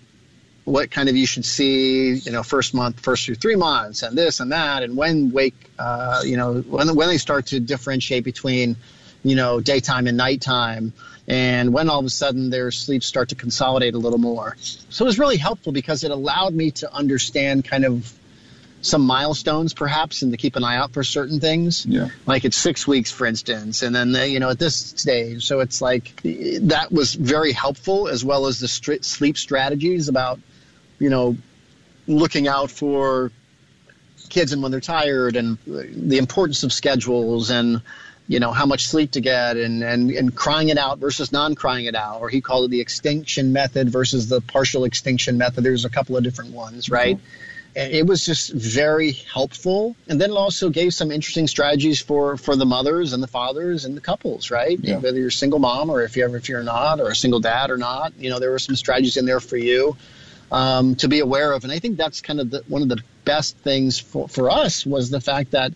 what 0.65 0.91
kind 0.91 1.11
of 1.11 1.17
you 1.17 1.27
should 1.27 1.45
see, 1.45 2.15
you 2.15 2.33
know, 2.33 2.43
first 2.43 2.73
month, 2.73 3.01
first 3.01 3.27
through 3.27 3.35
three 3.35 3.57
months, 3.57 4.03
and 4.03 4.17
this 4.17 4.41
and 4.41 4.53
that, 4.53 4.83
and 4.83 4.97
when 4.97 5.31
wake, 5.31 5.71
uh, 5.79 6.23
you 6.25 6.39
know, 6.39 6.61
when 6.61 6.95
when 6.95 7.09
they 7.09 7.19
start 7.19 7.47
to 7.47 7.61
differentiate 7.61 8.25
between 8.25 8.77
you 9.23 9.35
know, 9.35 9.61
daytime 9.61 10.07
and 10.07 10.17
nighttime, 10.17 10.93
and 11.27 11.73
when 11.73 11.91
all 11.91 12.01
of 12.01 12.07
a 12.07 12.11
sudden 12.11 12.51
their 12.51 12.71
sleep 12.71 13.03
start 13.03 13.31
to 13.31 13.35
consolidate 13.35 13.95
a 13.95 13.99
little 13.99 14.19
more. 14.19 14.57
So 14.61 15.05
it 15.05 15.09
was 15.09 15.19
really 15.19 15.37
helpful 15.37 15.73
because 15.73 16.05
it 16.05 16.11
allowed 16.11 16.55
me 16.55 16.71
to 16.73 16.93
understand 16.93 17.65
kind 17.65 17.85
of 17.85 18.13
some 18.81 19.03
milestones 19.03 19.75
perhaps 19.75 20.23
and 20.23 20.33
to 20.33 20.39
keep 20.39 20.57
an 20.57 20.65
eye 20.65 20.77
out 20.77 20.93
for 20.93 21.03
certain 21.03 21.41
things. 21.41 21.85
Yeah. 21.85 22.09
Like 22.27 22.45
it's 22.45 22.57
six 22.57 22.87
weeks 22.87 23.11
for 23.11 23.27
instance 23.27 23.83
and 23.83 23.95
then 23.95 24.13
they, 24.13 24.29
you 24.29 24.41
know 24.41 24.51
at 24.51 24.59
this 24.59 24.77
stage. 24.77 25.47
So 25.47 25.61
it's 25.61 25.81
like 25.81 26.21
that 26.23 26.89
was 26.91 27.15
very 27.15 27.53
helpful 27.53 28.09
as 28.09 28.25
well 28.25 28.47
as 28.47 28.61
the 28.61 28.69
st- 28.69 29.05
sleep 29.05 29.37
strategies 29.37 30.09
about 30.09 30.39
you 30.99 31.11
know 31.11 31.37
looking 32.07 32.49
out 32.49 32.71
for 32.71 33.33
kids 34.29 34.53
and 34.53 34.63
when 34.63 34.71
they're 34.71 34.81
tired 34.81 35.37
and 35.37 35.59
the 35.67 36.19
importance 36.19 36.63
of 36.63 36.73
schedules 36.73 37.51
and 37.51 37.83
you 38.29 38.41
know 38.41 38.53
how 38.53 38.67
much 38.67 38.87
sleep 38.87 39.13
to 39.13 39.21
get 39.21 39.57
and 39.57 39.83
and 39.83 40.11
and 40.11 40.35
crying 40.37 40.69
it 40.69 40.79
out 40.79 40.99
versus 40.99 41.33
non 41.33 41.55
crying 41.55 41.87
it 41.87 41.95
out 41.95 42.21
or 42.21 42.29
he 42.29 42.41
called 42.43 42.67
it 42.67 42.71
the 42.71 42.81
extinction 42.81 43.53
method 43.55 43.89
versus 43.89 44.29
the 44.29 44.41
partial 44.43 44.85
extinction 44.85 45.39
method. 45.39 45.65
There's 45.65 45.87
a 45.87 45.91
couple 45.91 46.17
of 46.17 46.23
different 46.23 46.53
ones 46.53 46.91
right? 46.91 47.17
Mm-hmm. 47.17 47.95
it 47.95 48.07
was 48.07 48.25
just 48.25 48.53
very 48.53 49.13
helpful. 49.13 49.97
And 50.09 50.21
then 50.21 50.31
it 50.31 50.37
also 50.37 50.69
gave 50.69 50.93
some 50.93 51.11
interesting 51.11 51.49
strategies 51.49 52.01
for 52.03 52.37
for 52.37 52.55
the 52.55 52.67
mothers 52.67 53.15
and 53.15 53.23
the 53.23 53.27
fathers 53.29 53.87
and 53.87 53.97
the 53.97 54.03
couples 54.03 54.51
right? 54.51 54.79
Yeah. 54.79 54.99
whether 54.99 55.19
you're 55.19 55.29
a 55.29 55.33
single 55.33 55.59
mom 55.59 55.89
or 55.89 56.03
if 56.03 56.17
you 56.17 56.25
ever 56.25 56.37
if 56.37 56.51
you're 56.51 56.63
not 56.63 57.01
or 57.01 57.09
a 57.09 57.17
single 57.17 57.41
dad 57.41 57.71
or 57.71 57.79
not 57.79 58.13
you 58.19 58.29
know 58.29 58.39
there 58.39 58.51
were 58.51 58.59
some 58.59 58.77
strategies 58.77 59.17
in 59.17 59.25
there 59.25 59.41
for 59.41 59.57
you 59.57 59.97
um, 60.53 60.95
to 60.97 61.09
be 61.09 61.21
aware 61.21 61.53
of. 61.53 61.65
And 61.65 61.73
i 61.73 61.79
think 61.79 61.97
that's 61.97 62.21
kind 62.21 62.41
of 62.41 62.51
the, 62.51 62.63
one 62.69 62.83
of 62.83 62.91
the 62.91 63.03
best 63.25 63.57
things 63.57 63.99
for, 63.99 64.29
for 64.29 64.51
us 64.51 64.85
was 64.85 65.09
the 65.09 65.21
fact 65.21 65.53
that 65.53 65.73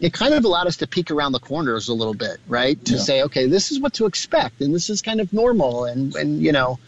it 0.00 0.12
kind 0.12 0.34
of 0.34 0.44
allowed 0.44 0.66
us 0.66 0.78
to 0.78 0.86
peek 0.86 1.10
around 1.10 1.32
the 1.32 1.40
corners 1.40 1.88
a 1.88 1.94
little 1.94 2.14
bit, 2.14 2.38
right? 2.46 2.82
To 2.86 2.94
yeah. 2.94 3.00
say, 3.00 3.22
okay, 3.24 3.46
this 3.46 3.72
is 3.72 3.80
what 3.80 3.94
to 3.94 4.06
expect, 4.06 4.60
and 4.60 4.74
this 4.74 4.90
is 4.90 5.02
kind 5.02 5.20
of 5.20 5.32
normal, 5.32 5.84
and 5.84 6.14
and 6.14 6.42
you 6.42 6.52
know, 6.52 6.78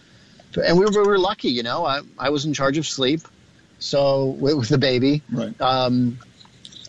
and 0.62 0.78
we 0.78 0.84
were, 0.84 0.90
we 0.90 1.08
were 1.08 1.18
lucky, 1.18 1.48
you 1.48 1.62
know. 1.62 1.84
I 1.84 2.00
I 2.18 2.30
was 2.30 2.44
in 2.44 2.54
charge 2.54 2.78
of 2.78 2.86
sleep, 2.86 3.22
so 3.78 4.26
with, 4.26 4.56
with 4.56 4.68
the 4.68 4.78
baby, 4.78 5.22
right. 5.32 5.58
Um, 5.60 6.18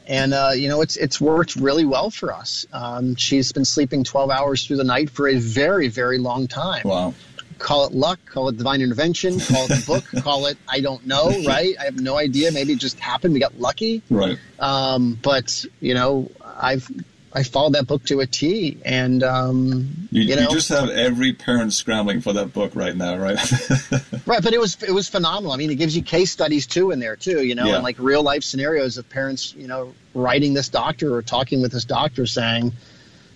and 0.08 0.34
uh, 0.34 0.52
you 0.56 0.68
know, 0.68 0.82
it's 0.82 0.98
it's 0.98 1.20
worked 1.20 1.56
really 1.56 1.86
well 1.86 2.10
for 2.10 2.34
us. 2.34 2.66
Um, 2.72 3.16
she's 3.16 3.52
been 3.52 3.66
sleeping 3.66 4.04
12 4.04 4.30
hours 4.30 4.66
through 4.66 4.78
the 4.78 4.84
night 4.84 5.10
for 5.10 5.28
a 5.28 5.36
very 5.36 5.88
very 5.88 6.18
long 6.18 6.48
time. 6.48 6.84
Wow 6.86 7.14
call 7.62 7.86
it 7.86 7.94
luck, 7.94 8.20
call 8.26 8.50
it 8.50 8.58
divine 8.58 8.82
intervention, 8.82 9.40
call 9.40 9.66
it 9.66 9.70
the 9.70 9.84
book, 9.86 10.06
call 10.24 10.48
it 10.48 10.58
I 10.68 10.82
don't 10.82 11.06
know, 11.06 11.30
right? 11.46 11.76
I 11.80 11.86
have 11.86 12.00
no 12.00 12.18
idea. 12.18 12.52
Maybe 12.52 12.74
it 12.74 12.80
just 12.80 13.00
happened. 13.00 13.34
We 13.34 13.40
got 13.40 13.60
lucky, 13.60 14.02
right? 14.10 14.38
Um, 14.60 15.18
but 15.22 15.66
you 15.80 15.94
know, 15.94 16.32
I've 16.44 16.90
I 17.34 17.44
followed 17.44 17.74
that 17.74 17.88
book 17.88 18.04
to 18.06 18.20
a 18.20 18.28
T, 18.28 18.78
and 18.84 19.24
um, 19.24 20.08
you, 20.12 20.24
you, 20.24 20.36
know, 20.36 20.44
you 20.44 20.50
just 20.50 20.70
have 20.70 20.90
every 20.90 21.32
parent 21.32 21.72
scrambling 21.72 22.20
for 22.20 22.34
that 22.34 22.52
book 22.52 22.76
right 22.76 22.96
now, 22.96 23.18
right? 23.18 23.40
right, 24.26 24.44
but 24.44 24.54
it 24.54 24.60
was 24.60 24.82
it 24.84 24.92
was 24.92 25.08
phenomenal. 25.08 25.54
I 25.54 25.58
mean, 25.58 25.72
it 25.72 25.76
gives 25.76 25.96
you 25.96 26.02
case 26.02 26.32
studies 26.32 26.68
too 26.68 26.92
in 26.92 27.00
there 27.00 27.16
too, 27.16 27.44
you 27.44 27.56
know, 27.56 27.68
yeah. 27.68 27.76
and 27.76 27.84
like 27.84 27.98
real 28.00 28.24
life 28.24 28.44
scenarios 28.44 28.98
of 28.98 29.10
parents, 29.10 29.54
you 29.56 29.68
know, 29.68 29.94
writing 30.14 30.54
this 30.54 30.70
doctor 30.70 31.16
or 31.16 31.22
talking 31.22 31.62
with 31.62 31.72
this 31.72 31.86
doctor, 31.86 32.26
saying, 32.26 32.74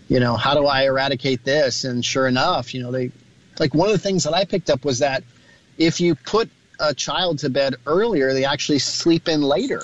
you 0.10 0.20
know, 0.20 0.36
how 0.36 0.56
do 0.56 0.66
I 0.66 0.84
eradicate 0.84 1.44
this? 1.44 1.86
And 1.86 2.04
sure 2.04 2.28
enough, 2.28 2.74
you 2.74 2.84
know, 2.84 2.92
they 2.92 3.12
like 3.60 3.74
one 3.74 3.88
of 3.88 3.94
the 3.94 4.00
things 4.00 4.24
that 4.24 4.34
I 4.34 4.46
picked 4.46 4.70
up 4.70 4.86
was 4.86 5.00
that 5.00 5.24
if 5.78 6.00
you 6.00 6.15
put 6.15 6.50
a 6.80 6.94
child 6.94 7.39
to 7.39 7.50
bed 7.50 7.76
earlier, 7.86 8.34
they 8.34 8.46
actually 8.46 8.80
sleep 8.80 9.28
in 9.28 9.41
later, 9.41 9.84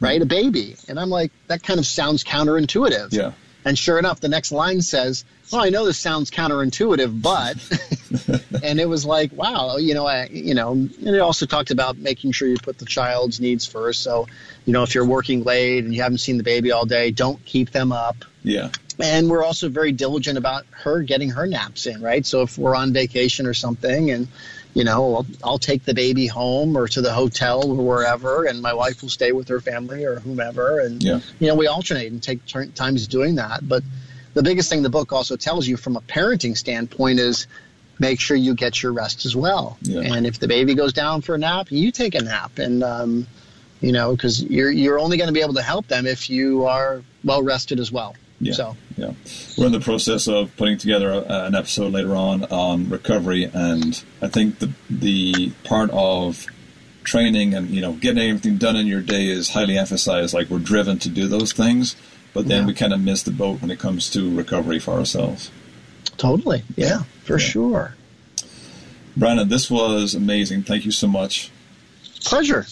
right? 0.00 0.18
Hmm. 0.18 0.22
A 0.22 0.26
baby. 0.26 0.76
And 0.88 0.98
I'm 0.98 1.10
like, 1.10 1.32
that 1.48 1.62
kind 1.62 1.78
of 1.78 1.86
sounds 1.86 2.24
counterintuitive. 2.24 3.12
Yeah. 3.12 3.32
And 3.64 3.78
sure 3.78 3.98
enough, 3.98 4.20
the 4.20 4.28
next 4.28 4.52
line 4.52 4.82
says, 4.82 5.24
"Well, 5.52 5.62
I 5.62 5.68
know 5.68 5.86
this 5.86 5.98
sounds 5.98 6.30
counterintuitive, 6.30 7.22
but," 7.22 7.56
and 8.62 8.80
it 8.80 8.88
was 8.88 9.04
like, 9.04 9.32
wow, 9.32 9.76
you 9.76 9.94
know, 9.94 10.06
I, 10.06 10.26
you 10.26 10.54
know, 10.54 10.72
and 10.72 11.08
it 11.08 11.20
also 11.20 11.46
talked 11.46 11.70
about 11.70 11.96
making 11.96 12.32
sure 12.32 12.48
you 12.48 12.56
put 12.56 12.78
the 12.78 12.84
child's 12.84 13.40
needs 13.40 13.66
first. 13.66 14.02
So, 14.02 14.26
you 14.66 14.72
know, 14.72 14.82
if 14.82 14.94
you're 14.94 15.06
working 15.06 15.44
late 15.44 15.84
and 15.84 15.94
you 15.94 16.02
haven't 16.02 16.18
seen 16.18 16.38
the 16.38 16.44
baby 16.44 16.72
all 16.72 16.86
day, 16.86 17.10
don't 17.10 17.44
keep 17.44 17.70
them 17.70 17.92
up. 17.92 18.24
Yeah. 18.42 18.70
And 18.98 19.30
we're 19.30 19.44
also 19.44 19.68
very 19.68 19.92
diligent 19.92 20.38
about 20.38 20.64
her 20.70 21.02
getting 21.02 21.30
her 21.30 21.46
naps 21.46 21.86
in, 21.86 22.02
right? 22.02 22.24
So 22.26 22.42
if 22.42 22.58
we're 22.58 22.74
on 22.74 22.92
vacation 22.92 23.46
or 23.46 23.54
something 23.54 24.10
and 24.10 24.28
you 24.74 24.84
know, 24.84 25.16
I'll, 25.16 25.26
I'll, 25.44 25.58
take 25.58 25.84
the 25.84 25.94
baby 25.94 26.26
home 26.26 26.76
or 26.76 26.88
to 26.88 27.02
the 27.02 27.12
hotel 27.12 27.70
or 27.70 27.86
wherever, 27.86 28.44
and 28.44 28.62
my 28.62 28.72
wife 28.72 29.02
will 29.02 29.10
stay 29.10 29.32
with 29.32 29.48
her 29.48 29.60
family 29.60 30.04
or 30.04 30.20
whomever. 30.20 30.80
And, 30.80 31.02
yeah. 31.02 31.20
you 31.38 31.48
know, 31.48 31.54
we 31.54 31.66
alternate 31.66 32.10
and 32.10 32.22
take 32.22 32.44
turn, 32.46 32.72
times 32.72 33.06
doing 33.06 33.34
that. 33.34 33.66
But 33.66 33.82
the 34.34 34.42
biggest 34.42 34.70
thing 34.70 34.82
the 34.82 34.90
book 34.90 35.12
also 35.12 35.36
tells 35.36 35.66
you 35.66 35.76
from 35.76 35.96
a 35.96 36.00
parenting 36.00 36.56
standpoint 36.56 37.18
is 37.18 37.46
make 37.98 38.18
sure 38.18 38.36
you 38.36 38.54
get 38.54 38.82
your 38.82 38.92
rest 38.92 39.26
as 39.26 39.36
well. 39.36 39.76
Yeah. 39.82 40.00
And 40.00 40.26
if 40.26 40.38
the 40.38 40.48
baby 40.48 40.74
goes 40.74 40.94
down 40.94 41.20
for 41.20 41.34
a 41.34 41.38
nap, 41.38 41.70
you 41.70 41.92
take 41.92 42.14
a 42.14 42.22
nap. 42.22 42.58
And, 42.58 42.82
um, 42.82 43.26
you 43.82 43.92
know, 43.92 44.12
because 44.12 44.42
you're, 44.42 44.70
you're 44.70 44.98
only 44.98 45.18
going 45.18 45.28
to 45.28 45.34
be 45.34 45.42
able 45.42 45.54
to 45.54 45.62
help 45.62 45.86
them 45.88 46.06
if 46.06 46.30
you 46.30 46.64
are 46.64 47.02
well 47.24 47.42
rested 47.42 47.78
as 47.78 47.92
well. 47.92 48.16
Yeah. 48.42 48.52
So 48.54 48.76
yeah, 48.96 49.12
we're 49.56 49.66
in 49.66 49.72
the 49.72 49.80
process 49.80 50.26
of 50.28 50.54
putting 50.56 50.76
together 50.76 51.10
a, 51.12 51.44
an 51.46 51.54
episode 51.54 51.92
later 51.92 52.14
on 52.16 52.44
on 52.46 52.88
recovery, 52.90 53.44
and 53.44 54.02
I 54.20 54.28
think 54.28 54.58
the 54.58 54.70
the 54.90 55.50
part 55.64 55.90
of 55.92 56.44
training 57.04 57.54
and 57.54 57.70
you 57.70 57.80
know 57.80 57.92
getting 57.94 58.28
everything 58.30 58.56
done 58.58 58.76
in 58.76 58.86
your 58.86 59.00
day 59.00 59.26
is 59.28 59.50
highly 59.50 59.78
emphasized. 59.78 60.34
Like 60.34 60.50
we're 60.50 60.58
driven 60.58 60.98
to 61.00 61.08
do 61.08 61.28
those 61.28 61.52
things, 61.52 61.94
but 62.34 62.48
then 62.48 62.62
Yeah. 62.62 62.66
we 62.66 62.74
kind 62.74 62.92
of 62.92 63.00
miss 63.00 63.22
the 63.22 63.30
boat 63.30 63.60
when 63.62 63.70
it 63.70 63.78
comes 63.78 64.10
to 64.10 64.28
recovery 64.34 64.78
for 64.80 64.92
ourselves. 64.94 65.50
totally, 66.18 66.62
yeah, 66.76 67.02
for 67.24 67.38
Yeah. 67.38 67.46
sure. 67.46 67.94
Brandon, 69.16 69.48
this 69.48 69.70
was 69.70 70.14
amazing. 70.14 70.62
Thank 70.64 70.84
you 70.84 70.90
so 70.90 71.06
much. 71.06 71.50
Pleasure. 72.24 72.66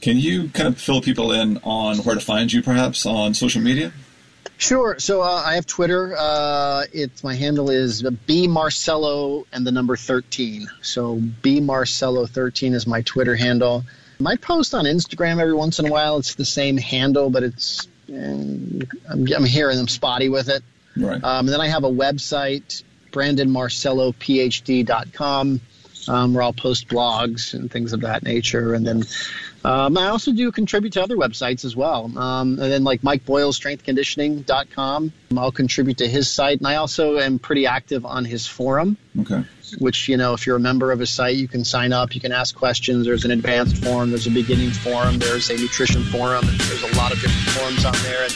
Can 0.00 0.16
you 0.18 0.48
kind 0.50 0.68
of 0.68 0.78
fill 0.80 1.00
people 1.00 1.32
in 1.32 1.58
on 1.64 1.98
where 1.98 2.14
to 2.14 2.20
find 2.20 2.52
you, 2.52 2.62
perhaps 2.62 3.04
on 3.06 3.34
social 3.34 3.60
media? 3.62 3.92
Sure. 4.58 4.98
So 4.98 5.22
uh, 5.22 5.42
I 5.46 5.54
have 5.54 5.66
Twitter. 5.66 6.16
Uh, 6.18 6.84
it's 6.92 7.22
my 7.22 7.34
handle 7.34 7.70
is 7.70 8.02
b 8.26 8.48
marcello 8.48 9.46
and 9.52 9.64
the 9.64 9.70
number 9.70 9.96
thirteen. 9.96 10.66
So 10.82 11.14
b 11.14 11.60
marcello 11.60 12.26
thirteen 12.26 12.74
is 12.74 12.84
my 12.84 13.02
Twitter 13.02 13.36
handle. 13.36 13.84
I 14.26 14.34
post 14.34 14.74
on 14.74 14.84
Instagram 14.84 15.40
every 15.40 15.54
once 15.54 15.78
in 15.78 15.86
a 15.86 15.90
while. 15.90 16.18
It's 16.18 16.34
the 16.34 16.44
same 16.44 16.76
handle, 16.76 17.30
but 17.30 17.44
it's 17.44 17.86
eh, 18.08 18.32
I'm, 19.08 19.08
I'm 19.08 19.44
hearing 19.44 19.76
them 19.76 19.86
spotty 19.86 20.28
with 20.28 20.48
it. 20.48 20.64
Right. 20.96 21.22
Um, 21.22 21.46
and 21.46 21.50
then 21.50 21.60
I 21.60 21.68
have 21.68 21.84
a 21.84 21.90
website, 21.90 22.82
brandonmarcellophd.com, 23.12 25.60
um, 26.08 26.34
where 26.34 26.42
I'll 26.42 26.52
post 26.52 26.88
blogs 26.88 27.54
and 27.54 27.70
things 27.70 27.92
of 27.92 28.00
that 28.00 28.24
nature. 28.24 28.74
And 28.74 28.84
then 28.84 29.04
um, 29.64 29.98
I 29.98 30.08
also 30.08 30.32
do 30.32 30.50
contribute 30.52 30.92
to 30.94 31.02
other 31.02 31.16
websites 31.16 31.64
as 31.64 31.74
well. 31.74 32.10
Um, 32.16 32.58
and 32.60 32.72
then 32.72 32.84
like 32.84 33.02
Mike 33.02 33.24
Boyle, 33.24 33.52
strengthconditioning.com, 33.52 35.12
I'll 35.36 35.52
contribute 35.52 35.98
to 35.98 36.08
his 36.08 36.30
site. 36.30 36.58
And 36.58 36.66
I 36.66 36.76
also 36.76 37.18
am 37.18 37.38
pretty 37.38 37.66
active 37.66 38.06
on 38.06 38.24
his 38.24 38.46
forum 38.46 38.96
okay. 39.20 39.44
which 39.78 40.08
you 40.08 40.16
know 40.16 40.34
if 40.34 40.46
you're 40.46 40.56
a 40.56 40.60
member 40.60 40.92
of 40.92 40.98
his 40.98 41.10
site 41.10 41.36
you 41.36 41.48
can 41.48 41.64
sign 41.64 41.92
up 41.92 42.14
you 42.14 42.20
can 42.20 42.32
ask 42.32 42.54
questions 42.54 43.04
there's 43.04 43.24
an 43.24 43.30
advanced 43.30 43.82
forum 43.84 44.10
there's 44.10 44.26
a 44.26 44.30
beginning 44.30 44.70
forum 44.70 45.18
there's 45.18 45.50
a 45.50 45.56
nutrition 45.56 46.02
forum 46.04 46.46
and 46.48 46.60
there's 46.60 46.82
a 46.82 46.96
lot 46.96 47.12
of 47.12 47.20
different 47.20 47.56
forums 47.56 47.84
on 47.84 47.94
there 48.02 48.24
and 48.24 48.34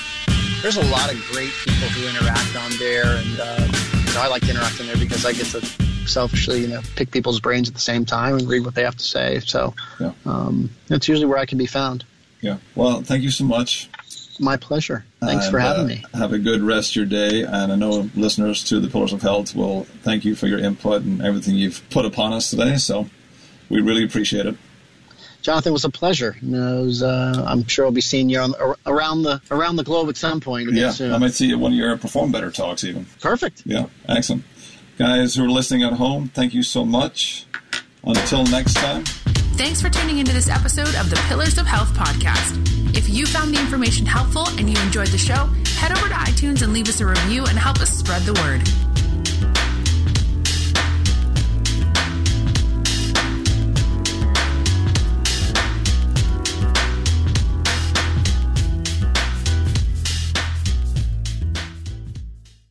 there's 0.62 0.76
a 0.76 0.86
lot 0.90 1.12
of 1.12 1.18
great 1.32 1.50
people 1.64 1.88
who 1.88 2.08
interact 2.08 2.56
on 2.56 2.70
there 2.78 3.16
and 3.16 3.40
uh, 3.40 3.68
you 4.06 4.14
know 4.14 4.20
i 4.20 4.28
like 4.28 4.42
to 4.42 4.50
interact 4.50 4.80
on 4.80 4.86
there 4.86 4.96
because 4.96 5.24
i 5.24 5.32
get 5.32 5.46
to 5.46 5.91
selfishly 6.06 6.60
you 6.62 6.68
know 6.68 6.80
pick 6.96 7.10
people's 7.10 7.40
brains 7.40 7.68
at 7.68 7.74
the 7.74 7.80
same 7.80 8.04
time 8.04 8.36
and 8.36 8.48
read 8.48 8.64
what 8.64 8.74
they 8.74 8.82
have 8.84 8.96
to 8.96 9.04
say 9.04 9.40
so 9.40 9.74
Yeah. 10.00 10.12
um, 10.26 10.70
that's 10.88 11.08
usually 11.08 11.26
where 11.26 11.38
i 11.38 11.46
can 11.46 11.58
be 11.58 11.66
found 11.66 12.04
Yeah. 12.40 12.58
Well, 12.74 13.02
thank 13.02 13.22
you 13.22 13.30
so 13.30 13.44
much. 13.44 13.88
my 14.40 14.56
pleasure 14.56 15.04
thanks 15.20 15.48
for 15.48 15.58
having 15.60 15.84
uh, 15.84 15.88
me 15.88 16.04
Have 16.14 16.32
a 16.32 16.38
good 16.38 16.60
rest 16.62 16.90
of 16.92 16.96
your 16.96 17.04
day, 17.06 17.42
and 17.42 17.72
I 17.72 17.76
know 17.76 18.08
listeners 18.16 18.64
to 18.64 18.80
the 18.80 18.88
Pillars 18.88 19.12
of 19.12 19.22
Health 19.22 19.54
will 19.54 19.84
thank 20.02 20.24
you 20.24 20.34
for 20.34 20.48
your 20.48 20.58
input 20.58 21.02
and 21.02 21.22
everything 21.22 21.54
you've 21.54 21.80
put 21.90 22.04
upon 22.04 22.32
us 22.32 22.50
today. 22.50 22.76
So 22.78 23.08
we 23.68 23.80
really 23.80 24.02
appreciate 24.04 24.46
it. 24.46 24.56
jonathan 25.42 25.70
it 25.70 25.72
was 25.72 25.84
a 25.84 25.90
pleasure 25.90 26.36
You 26.42 26.50
know, 26.56 26.82
was, 26.82 27.02
uh, 27.02 27.44
i'm 27.46 27.66
sure 27.68 27.84
i'll 27.86 27.92
be 27.92 28.00
seeing 28.00 28.28
you 28.28 28.40
on, 28.40 28.54
around 28.86 29.22
the 29.22 29.40
around 29.50 29.76
the 29.76 29.84
globe 29.84 30.08
at 30.08 30.16
some 30.16 30.40
point 30.40 30.68
again 30.68 30.80
Yeah, 30.82 30.90
soon. 30.90 31.12
I 31.12 31.18
might 31.18 31.32
see 31.34 31.46
you 31.46 31.54
at 31.54 31.60
one 31.60 31.72
of 31.72 31.78
your 31.78 31.96
Perform 31.96 32.32
Better 32.32 32.50
talks, 32.50 32.82
even. 32.84 33.06
perfect 33.20 33.62
Yeah, 33.64 33.86
excellent. 34.08 34.42
Guys 35.02 35.34
who 35.34 35.44
are 35.44 35.50
listening 35.50 35.82
at 35.82 35.94
home, 35.94 36.28
thank 36.28 36.54
you 36.54 36.62
so 36.62 36.84
much. 36.84 37.44
Until 38.04 38.44
next 38.44 38.74
time. 38.74 39.02
Thanks 39.58 39.82
for 39.82 39.90
tuning 39.90 40.18
into 40.18 40.32
this 40.32 40.48
episode 40.48 40.94
of 40.94 41.10
the 41.10 41.20
Pillars 41.26 41.58
of 41.58 41.66
Health 41.66 41.88
podcast. 41.88 42.96
If 42.96 43.08
you 43.08 43.26
found 43.26 43.52
the 43.52 43.58
information 43.58 44.06
helpful 44.06 44.46
and 44.50 44.70
you 44.70 44.80
enjoyed 44.80 45.08
the 45.08 45.18
show, 45.18 45.50
head 45.74 45.90
over 45.90 46.06
to 46.06 46.14
iTunes 46.14 46.62
and 46.62 46.72
leave 46.72 46.88
us 46.88 47.00
a 47.00 47.06
review 47.06 47.44
and 47.46 47.58
help 47.58 47.80
us 47.80 47.90
spread 47.90 48.22
the 48.22 48.34
word. 48.44 48.91